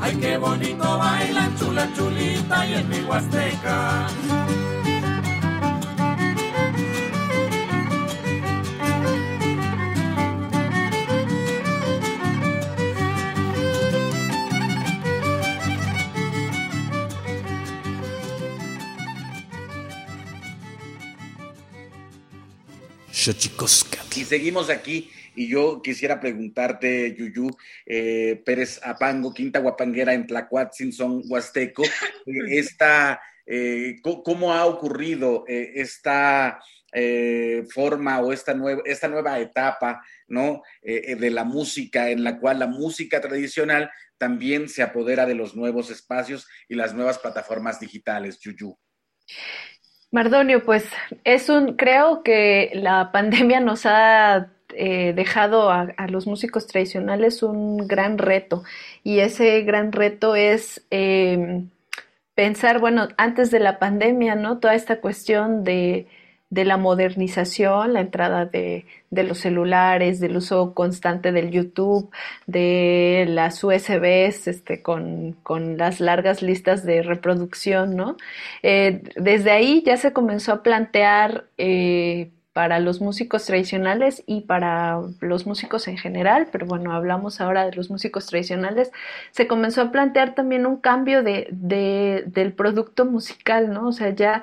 [0.00, 4.06] Ay, qué bonito bailan chula chulita y en mi huasteca.
[24.16, 27.50] Y seguimos aquí y yo quisiera preguntarte, Yuyu,
[27.86, 31.82] eh, Pérez Apango, Quinta Guapanguera en Tlacuatzin, son Huasteco,
[32.26, 36.60] esta, eh, ¿cómo ha ocurrido eh, esta
[37.72, 40.60] forma o esta nueva, esta nueva etapa ¿no?
[40.82, 45.88] de la música, en la cual la música tradicional también se apodera de los nuevos
[45.92, 48.76] espacios y las nuevas plataformas digitales, Yuyu?
[50.10, 50.84] Mardonio, pues
[51.22, 57.86] es un, creo que la pandemia nos ha eh, dejado a, los músicos tradicionales un
[57.88, 58.62] gran reto
[59.04, 61.70] y ese gran reto es em,
[62.34, 64.58] pensar, bueno, antes de la pandemia, ¿no?
[64.58, 66.06] Toda esta cuestión de
[66.50, 72.10] de la modernización, la entrada de, los celulares, del uso constante del YouTube,
[72.46, 75.36] de las USBs este, con,
[75.78, 78.16] las largas listas de reproducción, ¿no?
[78.62, 85.00] Eh, desde ahí ya se comenzó a plantear eh, para los músicos tradicionales y para
[85.20, 88.90] los músicos en general, pero bueno, hablamos ahora de los músicos tradicionales,
[89.30, 91.46] se comenzó a plantear también un cambio de,
[92.26, 93.88] del producto musical, ¿no?
[93.88, 94.42] O sea, ya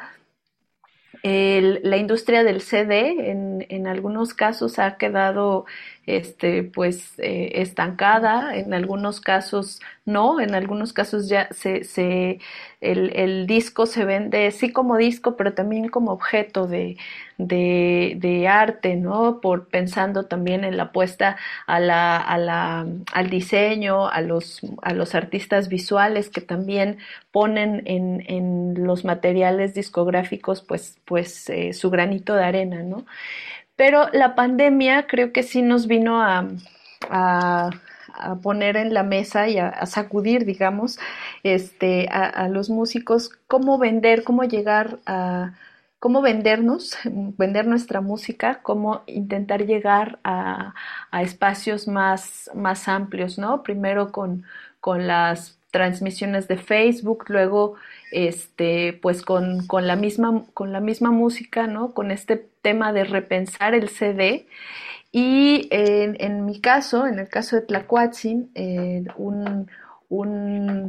[1.23, 5.65] la industria del CD en, en, algunos casos ha quedado
[6.07, 12.39] este, pues, eh, estancada, en algunos casos no, en algunos casos ya se, se
[12.79, 16.97] el, el, disco se vende sí como disco, pero también como objeto de,
[17.37, 19.41] de, arte, ¿no?
[19.41, 21.35] Por pensando también en la apuesta
[21.67, 26.99] a la, a la, al diseño, a los, a los artistas visuales que también
[27.31, 33.05] ponen en, en los materiales discográficos pues, pues eh, su granito de arena, ¿no?
[33.77, 36.45] Pero la pandemia creo que sí nos vino a,
[38.41, 40.99] poner en la mesa y a, sacudir, digamos,
[41.43, 45.53] este, a, los músicos cómo vender, cómo llegar a
[45.99, 50.73] cómo vendernos, vender nuestra música, cómo intentar llegar a,
[51.21, 53.63] espacios más, más amplios, ¿no?
[53.63, 54.43] Primero con,
[54.79, 57.75] con las transmisiones de Facebook, luego
[58.11, 61.93] este, pues con, la misma, con la misma música, ¿no?
[61.93, 64.47] Con este tema de repensar el CD.
[65.11, 69.67] Y en, mi caso, en el caso de Tlacuatzin, eh, un,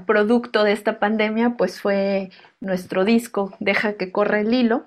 [0.06, 4.86] producto de esta pandemia, pues fue nuestro disco Deja que corra el hilo,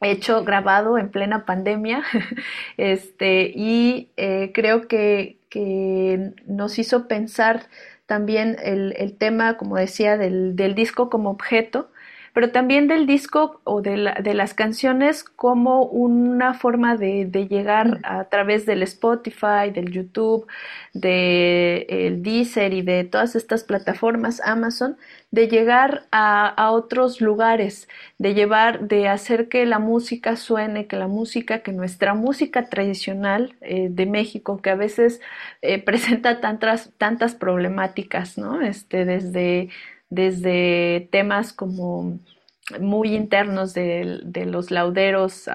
[0.00, 2.04] hecho, grabado en plena pandemia,
[2.76, 5.38] este, y eh, creo que
[6.46, 7.66] nos hizo pensar
[8.12, 11.90] también el, tema, como decía, del, del disco como objeto
[12.32, 18.64] pero también del disco o de, las canciones como una forma de, llegar a través
[18.64, 20.46] del Spotify, del YouTube,
[20.94, 24.96] del Deezer y de todas estas plataformas Amazon,
[25.30, 31.08] de llegar a, otros lugares, de llevar, de hacer que la música suene, que la
[31.08, 35.20] música, que nuestra música tradicional eh, de México, que a veces
[35.60, 38.60] eh, presenta tantas, tantas problemáticas, ¿no?
[38.62, 39.70] Este, desde
[40.12, 42.18] desde temas como
[42.80, 45.48] muy internos de, los lauderos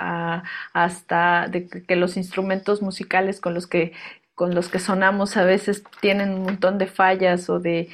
[0.73, 3.93] hasta de que los instrumentos musicales con los que
[4.35, 7.89] con los que sonamos a veces tienen un montón de fallas o de,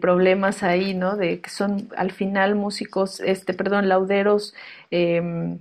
[0.00, 1.16] problemas ahí, ¿no?
[1.16, 4.54] De que son al final músicos, este, perdón, lauderos,
[4.90, 5.58] em,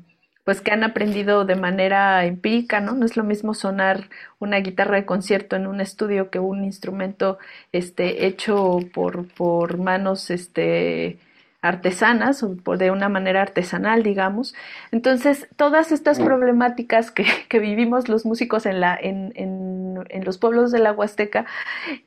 [0.49, 2.93] pues que han aprendido de manera empírica, ¿no?
[2.93, 7.37] No es lo mismo sonar una guitarra de concierto en un estudio que un instrumento
[7.71, 11.19] este, hecho por, por manos este,
[11.61, 14.55] artesanas o de una manera artesanal, digamos.
[14.91, 20.39] Entonces, todas estas problemáticas que, que vivimos los músicos en, la, en, en, en los
[20.39, 21.45] pueblos de la Huasteca,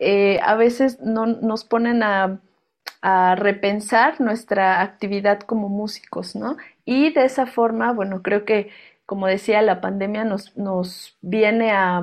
[0.01, 2.41] eh, a veces no, nos ponen a,
[3.03, 6.57] a repensar nuestra actividad como músicos, ¿no?
[6.85, 8.71] Y de esa forma, bueno, creo que,
[9.07, 12.03] como decía, la pandemia nos, nos viene a,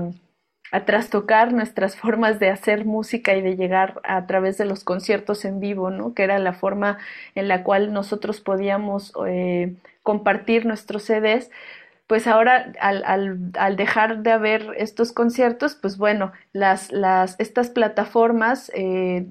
[0.72, 5.46] a trastocar nuestras formas de hacer música y de llegar a través de los conciertos
[5.46, 6.14] en vivo, ¿no?
[6.14, 6.98] Que era la forma
[7.36, 11.52] en la cual nosotros podíamos eh, compartir nuestros CDs,
[12.10, 17.70] pues ahora al, al, al, dejar de haber estos conciertos, pues bueno, las, las, estas
[17.70, 19.28] plataformas eh,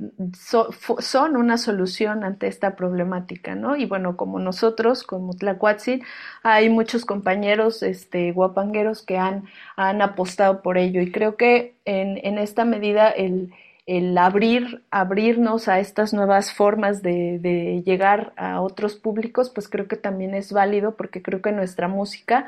[1.01, 3.75] son una solución ante esta problemática, ¿no?
[3.75, 6.05] Y bueno, como nosotros, como Tlacuatzin,
[6.45, 12.21] hay muchos compañeros este, guapangueros que han, han apostado por ello y creo que en,
[12.25, 13.53] en esta medida el,
[13.89, 19.89] el abrir, abrirnos a estas nuevas formas de, de, llegar a otros públicos, pues creo
[19.89, 22.47] que también es válido porque creo que nuestra música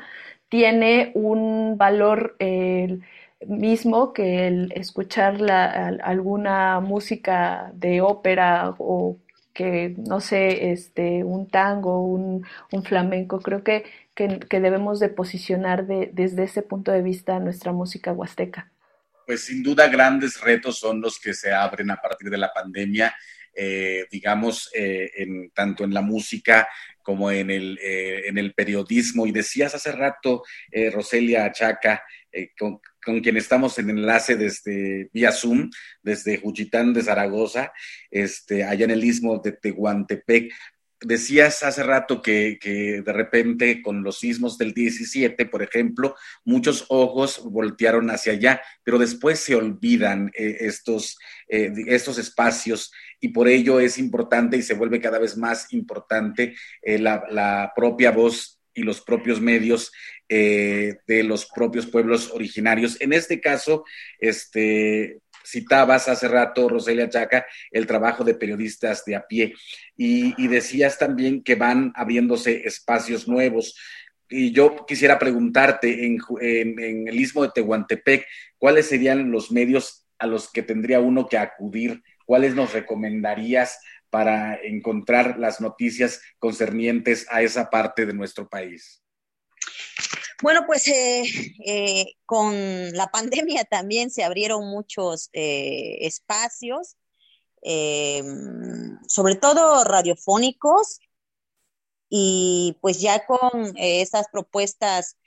[0.49, 2.99] tiene un valor eh,
[3.47, 5.65] mismo que el escuchar la,
[6.03, 9.17] alguna música de ópera o
[9.53, 13.39] que, no sé, este, un tango, un, un flamenco.
[13.41, 13.83] Creo que,
[14.15, 18.71] que, que, debemos de posicionar de, desde ese punto de vista nuestra música huasteca
[19.25, 23.15] pues sin duda grandes retos son los que se abren a partir de la pandemia,
[23.53, 25.09] eh, digamos, eh,
[25.53, 26.67] tanto en la música
[27.01, 29.25] como en el, eh, en el periodismo.
[29.25, 30.43] Y decías hace rato,
[30.91, 32.03] Roselia Achaca,
[32.57, 35.69] con, con, quien estamos en enlace desde vía Zoom,
[36.01, 37.73] desde Juchitán de Zaragoza,
[38.09, 40.53] este, allá en el istmo de Tehuantepec,
[41.03, 47.41] Decías hace rato que, de repente con los sismos del 17, por ejemplo, muchos ojos
[47.43, 53.79] voltearon hacia allá, pero después se olvidan eh, estos, eh, estos espacios y por ello
[53.79, 58.83] es importante y se vuelve cada vez más importante eh, la, la, propia voz y
[58.83, 59.91] los propios medios
[60.29, 62.95] de los propios pueblos originarios.
[63.01, 63.83] En este caso,
[64.17, 69.53] este, citabas hace rato, Roselia Chaca, el trabajo de periodistas de a pie
[69.95, 73.77] y, decías también que van abriéndose espacios nuevos.
[74.29, 78.25] Y yo quisiera preguntarte, en, en, el istmo de Tehuantepec,
[78.57, 82.01] ¿cuáles serían los medios a los que tendría uno que acudir?
[82.25, 83.79] ¿Cuáles nos recomendarías
[84.09, 89.00] para encontrar las noticias concernientes a esa parte de nuestro país?
[90.41, 91.23] Bueno, pues eh,
[91.65, 96.97] eh, con la pandemia también se abrieron muchos eh, espacios,
[99.07, 100.99] sobre todo radiofónicos,
[102.09, 105.17] y pues ya con estas propuestas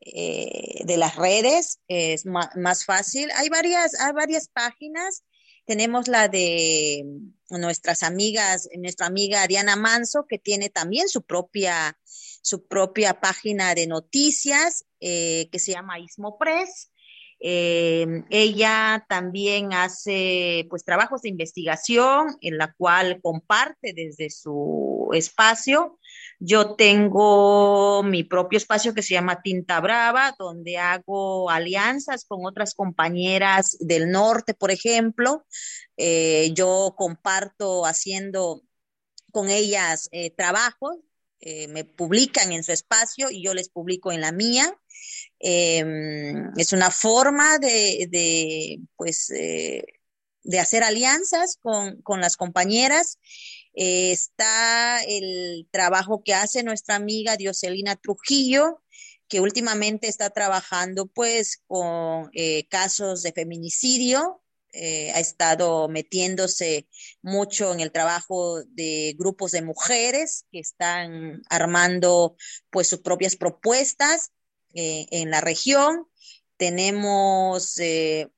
[0.00, 3.30] de las redes es más, fácil.
[3.36, 5.22] Hay varias, hay varias páginas.
[5.64, 7.04] Tenemos la de
[7.50, 11.96] nuestras amigas, nuestra amiga Diana Manso, que tiene también su propia
[12.46, 16.92] su propia página de noticias eh, que se llama Ismo Press.
[17.40, 25.98] Eh, ella también hace pues trabajos de investigación en la cual comparte desde su espacio.
[26.38, 32.74] Yo tengo mi propio espacio que se llama Tinta Brava, donde hago alianzas con otras
[32.74, 35.44] compañeras del norte, por ejemplo.
[35.96, 38.62] Eh, yo comparto haciendo
[39.32, 40.98] con ellas trabajos
[41.48, 44.76] eh, me publican en su espacio y yo les publico en la mía.
[45.38, 49.84] Em, es una forma de, pues, eh,
[50.42, 53.20] de hacer alianzas con, las compañeras.
[53.74, 58.82] Eh, está el trabajo que hace nuestra amiga Dioselina Trujillo,
[59.28, 62.28] que últimamente está trabajando pues con
[62.68, 64.42] casos de feminicidio,
[64.72, 66.88] eh, ha estado metiéndose
[67.22, 72.36] mucho en el trabajo de grupos de mujeres que están armando
[72.70, 74.32] pues sus propias propuestas
[74.74, 76.06] eh, en la región.
[76.58, 77.74] Tenemos,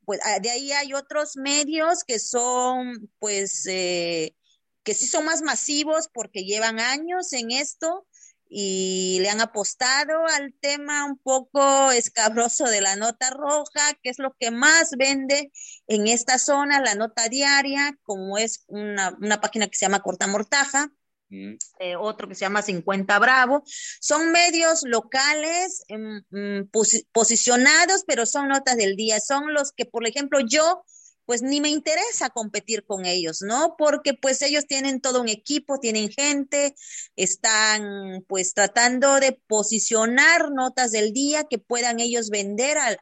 [0.04, 6.08] pues ah, de ahí hay otros medios que son pues que sí son más masivos
[6.12, 8.07] porque llevan años en esto
[8.48, 14.18] y le han apostado al tema un poco escabroso de la nota roja, que es
[14.18, 15.52] lo que más vende
[15.86, 20.90] en esta zona, la nota diaria, como es una, página que se llama Corta Mortaja.
[21.30, 21.56] Mm.
[21.80, 23.62] Eh, otro que se llama 50 Bravo.
[24.00, 26.70] Son medios locales em, mm,
[27.12, 29.20] posicionados, pero son notas del día.
[29.20, 30.84] Son los que, por ejemplo, yo
[31.28, 33.74] pues ni me interesa competir con ellos, ¿no?
[33.76, 36.74] Porque pues ellos tienen todo un equipo, tienen gente,
[37.16, 42.98] están pues tratando de posicionar notas del día que puedan ellos vender al,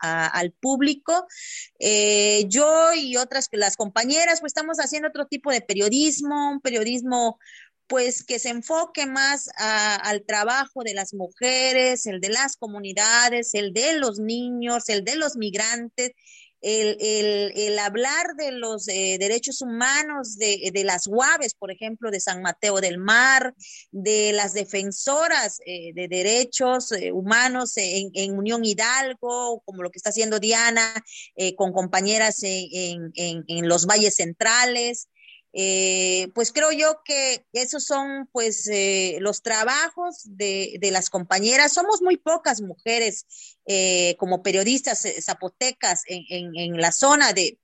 [0.00, 1.26] al público.
[1.78, 7.38] Eh, yo y otras, las compañeras, pues estamos haciendo otro tipo de periodismo, un periodismo
[7.88, 13.74] pues que se enfoque más al trabajo de las mujeres, el de las comunidades, el
[13.74, 16.12] de los niños, el de los migrantes
[16.60, 22.80] el, hablar de los eh, derechos humanos de, las UAVES, por ejemplo, de San Mateo
[22.80, 23.54] del Mar,
[23.90, 30.10] de las defensoras eh, de derechos eh, humanos en, Unión Hidalgo, como lo que está
[30.10, 30.94] haciendo Diana
[31.56, 35.08] con compañeras en, en los valles centrales.
[35.52, 41.72] Eh, pues creo yo que esos son pues eh, los trabajos de, las compañeras.
[41.72, 43.26] Somos muy pocas mujeres
[43.66, 47.58] eh, como periodistas zapotecas en, la zona de,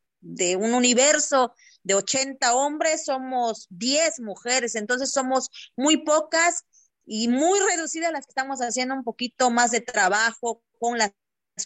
[0.57, 6.65] un universo de 80 hombres, somos 10 mujeres, entonces somos muy pocas
[7.05, 11.13] y muy reducidas las que estamos haciendo un poquito más de trabajo con las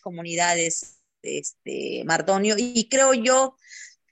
[0.02, 3.56] comunidades, este, Mardonio, y creo yo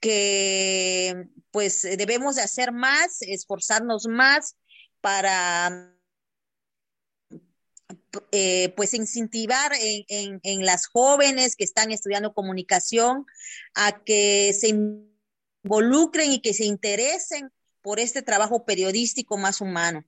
[0.01, 4.57] que pues debemos de hacer más, esforzarnos más
[5.01, 5.94] para
[8.32, 13.24] eh, pues incentivar en, en, las jóvenes que están estudiando comunicación
[13.74, 14.68] a que se
[15.64, 20.05] involucren y que se interesen por este trabajo periodístico más humano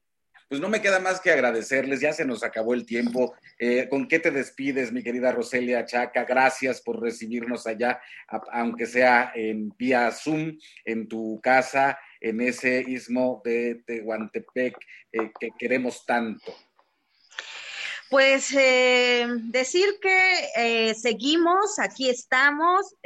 [0.51, 3.37] pues no me queda más que agradecerles, ya se nos acabó el tiempo.
[3.57, 6.25] Eh, ¿Con qué te despides, mi querida Roselia Chaca?
[6.25, 8.01] Gracias por recibirnos allá,
[8.51, 14.77] aunque sea en vía Zoom, en tu casa, en ese istmo de Tehuantepec
[15.13, 16.53] eh, que queremos tanto.
[18.11, 22.97] Pues eh, decir que seguimos, aquí estamos,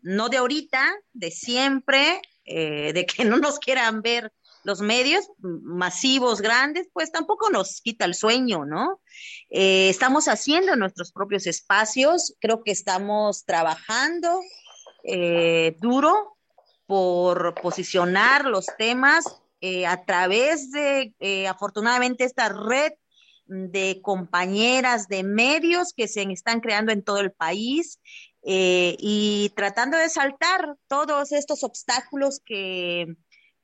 [0.00, 4.32] no de ahorita, de siempre, de que no nos quieran ver
[4.66, 9.00] los medios masivos, grandes, pues tampoco nos quita el sueño, ¿no?
[9.48, 14.40] Eh, estamos haciendo nuestros propios espacios, creo que estamos trabajando
[15.04, 16.36] eh, duro
[16.84, 19.24] por posicionar los temas
[19.60, 22.92] eh, a través de, afortunadamente, esta red
[23.46, 28.00] de compañeras de medios que se están creando en todo el país
[28.48, 33.16] y tratando de saltar todos estos obstáculos que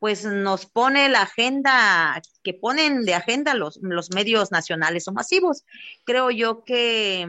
[0.03, 3.78] pues nos pone la agenda, que ponen de agenda los,
[4.12, 5.64] medios nacionales o masivos.
[6.03, 7.28] Creo yo que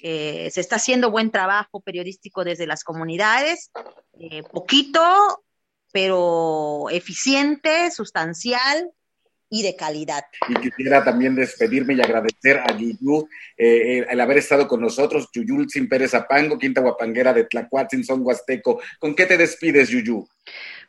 [0.00, 3.72] eh, se está haciendo buen trabajo periodístico desde las comunidades,
[4.20, 5.02] eh, poquito,
[5.90, 8.92] pero eficiente, sustancial,
[9.54, 10.24] y de calidad.
[10.48, 15.68] Y quisiera también despedirme y agradecer a Yuyu eh, el haber estado con nosotros, Yuyul
[15.68, 18.80] Sin Pérez Apango, Quinta Guapanguera de Tlacuatzin, Son Huasteco.
[18.98, 20.26] ¿Con qué te despides, Yuyu?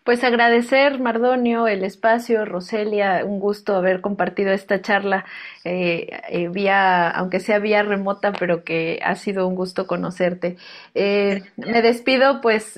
[0.03, 5.23] Pues agradecer, Mardonio, el espacio, Roselia, un gusto haber compartido esta charla
[5.63, 10.57] eh, eh, vía, aunque sea vía remota, pero que ha sido un gusto conocerte.
[10.93, 12.77] Eh, me despido pues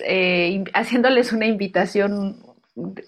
[0.73, 2.37] haciéndoles una invitación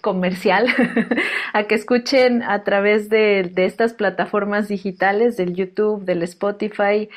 [0.00, 0.66] comercial
[1.52, 7.08] a que escuchen a través de, estas plataformas digitales del YouTube, del Spotify,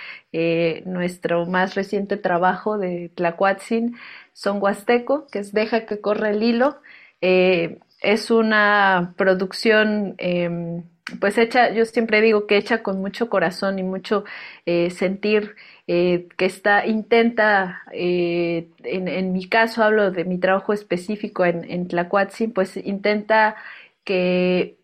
[0.86, 3.96] nuestro más reciente trabajo de Tlacuatzin,
[4.34, 6.82] Son Huasteco, que es Deja que corra el hilo.
[7.22, 10.84] Eh, es una producción em,
[11.20, 14.24] pues hecha, yo siempre digo que hecha con mucho corazón y mucho
[14.66, 15.56] eh, sentir
[15.88, 21.88] eh, que está, intenta, en, en, mi caso hablo de mi trabajo específico en, en
[21.88, 23.56] Tlacuatzin, pues intenta
[24.04, 24.81] que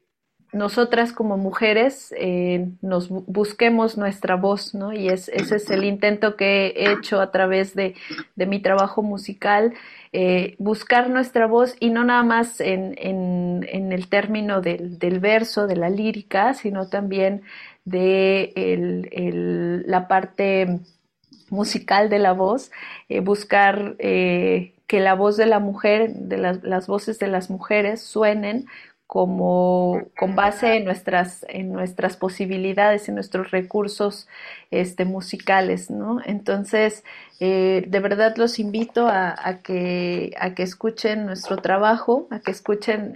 [0.53, 2.13] nosotras como mujeres
[2.81, 4.93] nos busquemos nuestra voz, ¿no?
[4.93, 7.95] Y es, ese es el intento que he hecho a través de,
[8.35, 9.73] de mi trabajo musical
[10.13, 15.67] eh, buscar nuestra voz y no nada más en, en, el término del, del, verso,
[15.67, 17.43] de la lírica, sino también
[17.83, 18.53] de
[19.85, 20.79] la parte
[21.49, 22.71] musical de la voz,
[23.09, 28.01] eh, buscar eh, que la voz de la mujer, de las voces de las mujeres
[28.01, 28.65] suenen
[29.07, 34.27] como con base en nuestras, en nuestras posibilidades, en nuestros recursos
[34.69, 36.19] este, musicales, ¿no?
[36.25, 37.05] Entonces,
[37.39, 43.15] eh, de verdad los invito a, que, a que escuchen nuestro trabajo, a que escuchen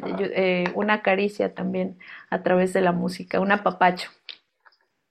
[0.76, 1.98] una caricia también
[2.30, 4.10] a través de la música, un apapacho.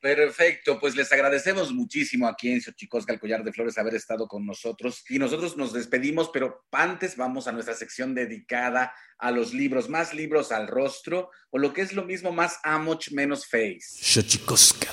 [0.01, 4.47] Perfecto, pues les agradecemos muchísimo aquí en Xochicosca, el Collar de Flores, haber estado con
[4.47, 5.05] nosotros.
[5.11, 10.15] Y nosotros nos despedimos, pero antes vamos a nuestra sección dedicada a los libros, más
[10.15, 13.81] libros al rostro, o lo que es lo mismo, más amoch, menos face.
[14.01, 14.89] Xochicosca.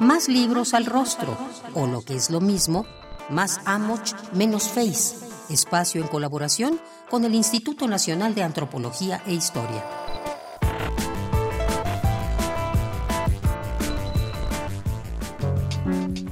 [0.00, 1.38] Más libros al rostro,
[1.74, 2.86] o lo que es lo mismo,
[3.30, 5.14] más amoch, menos face.
[5.48, 10.07] Espacio en colaboración con el Instituto Nacional de Antropología e Historia.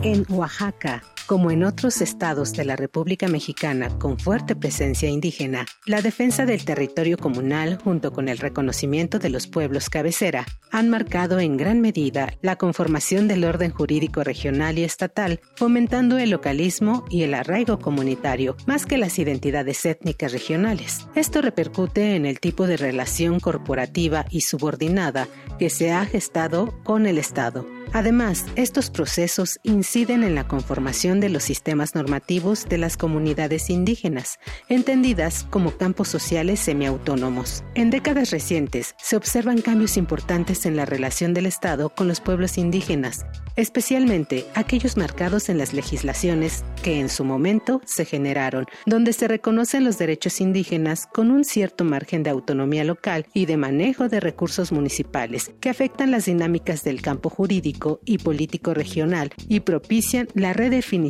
[0.08, 6.02] En Oaxaca, como en otros estados de la República Mexicana con fuerte presencia indígena, la
[6.02, 11.56] defensa del territorio comunal junto con el reconocimiento de los pueblos cabecera han marcado en
[11.56, 17.34] gran medida la conformación del orden jurídico regional y estatal, fomentando el localismo y el
[17.34, 21.06] arraigo comunitario más que las identidades étnicas regionales.
[21.14, 27.06] Esto repercute en el tipo de relación corporativa y subordinada que se ha gestado con
[27.06, 32.96] el Estado Además, estos procesos inciden en la conformación de los sistemas normativos de las
[32.96, 34.38] comunidades indígenas,
[34.68, 37.64] entendidas como campos sociales semiautónomos.
[37.74, 42.58] En décadas recientes se observan cambios importantes en la relación del Estado con los pueblos
[42.58, 43.24] indígenas,
[43.56, 49.84] especialmente aquellos marcados en las legislaciones que en su momento se generaron, donde se reconocen
[49.84, 54.72] los derechos indígenas con un cierto margen de autonomía local y de manejo de recursos
[54.72, 61.05] municipales que afectan las dinámicas del campo jurídico y político regional y propician la redefinición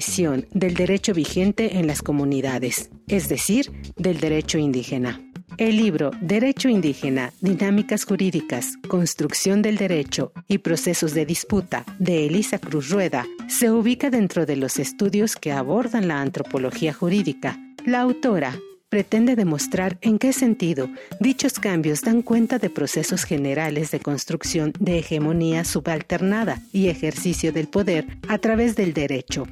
[0.52, 5.20] del derecho vigente en las comunidades, es decir, del derecho indígena.
[5.58, 12.58] El libro Derecho Indígena, Dinámicas Jurídicas, Construcción del Derecho y Procesos de Disputa de Elisa
[12.58, 17.58] Cruz Rueda se ubica dentro de los estudios que abordan la antropología jurídica.
[17.86, 20.88] La autora pretende demostrar en qué sentido
[21.20, 27.68] dichos cambios dan cuenta de procesos generales de construcción de hegemonía subalternada y ejercicio del
[27.68, 29.46] poder a través del derecho,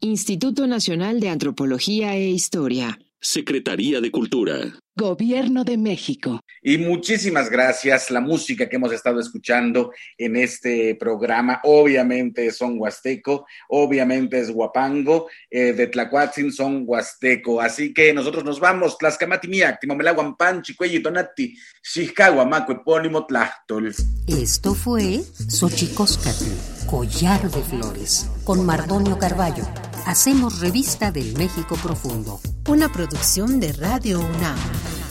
[0.00, 2.98] Instituto Nacional de Antropología e Historia.
[3.20, 4.58] Secretaría de Cultura.
[4.94, 6.40] Gobierno de México.
[6.62, 8.10] Y muchísimas gracias.
[8.10, 15.28] La música que hemos estado escuchando en este programa, obviamente son huasteco, obviamente es guapango,
[15.50, 17.60] eh, de Tlacuatzin son huasteco.
[17.60, 18.98] Así que nosotros nos vamos.
[18.98, 23.94] Tlaxcamatimiac, Timomelaguampan, Chicuelli, Tonati, Xiscahuamaco, Epónimo, Tlachtol.
[24.26, 29.64] Esto fue Xochicóscatl, Collar de Flores, con Mardonio Carballo.
[30.08, 32.40] Hacemos revista del México Profundo.
[32.66, 34.56] Una producción de Radio UNAM.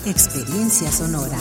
[0.08, 1.38] Experiencia sonora.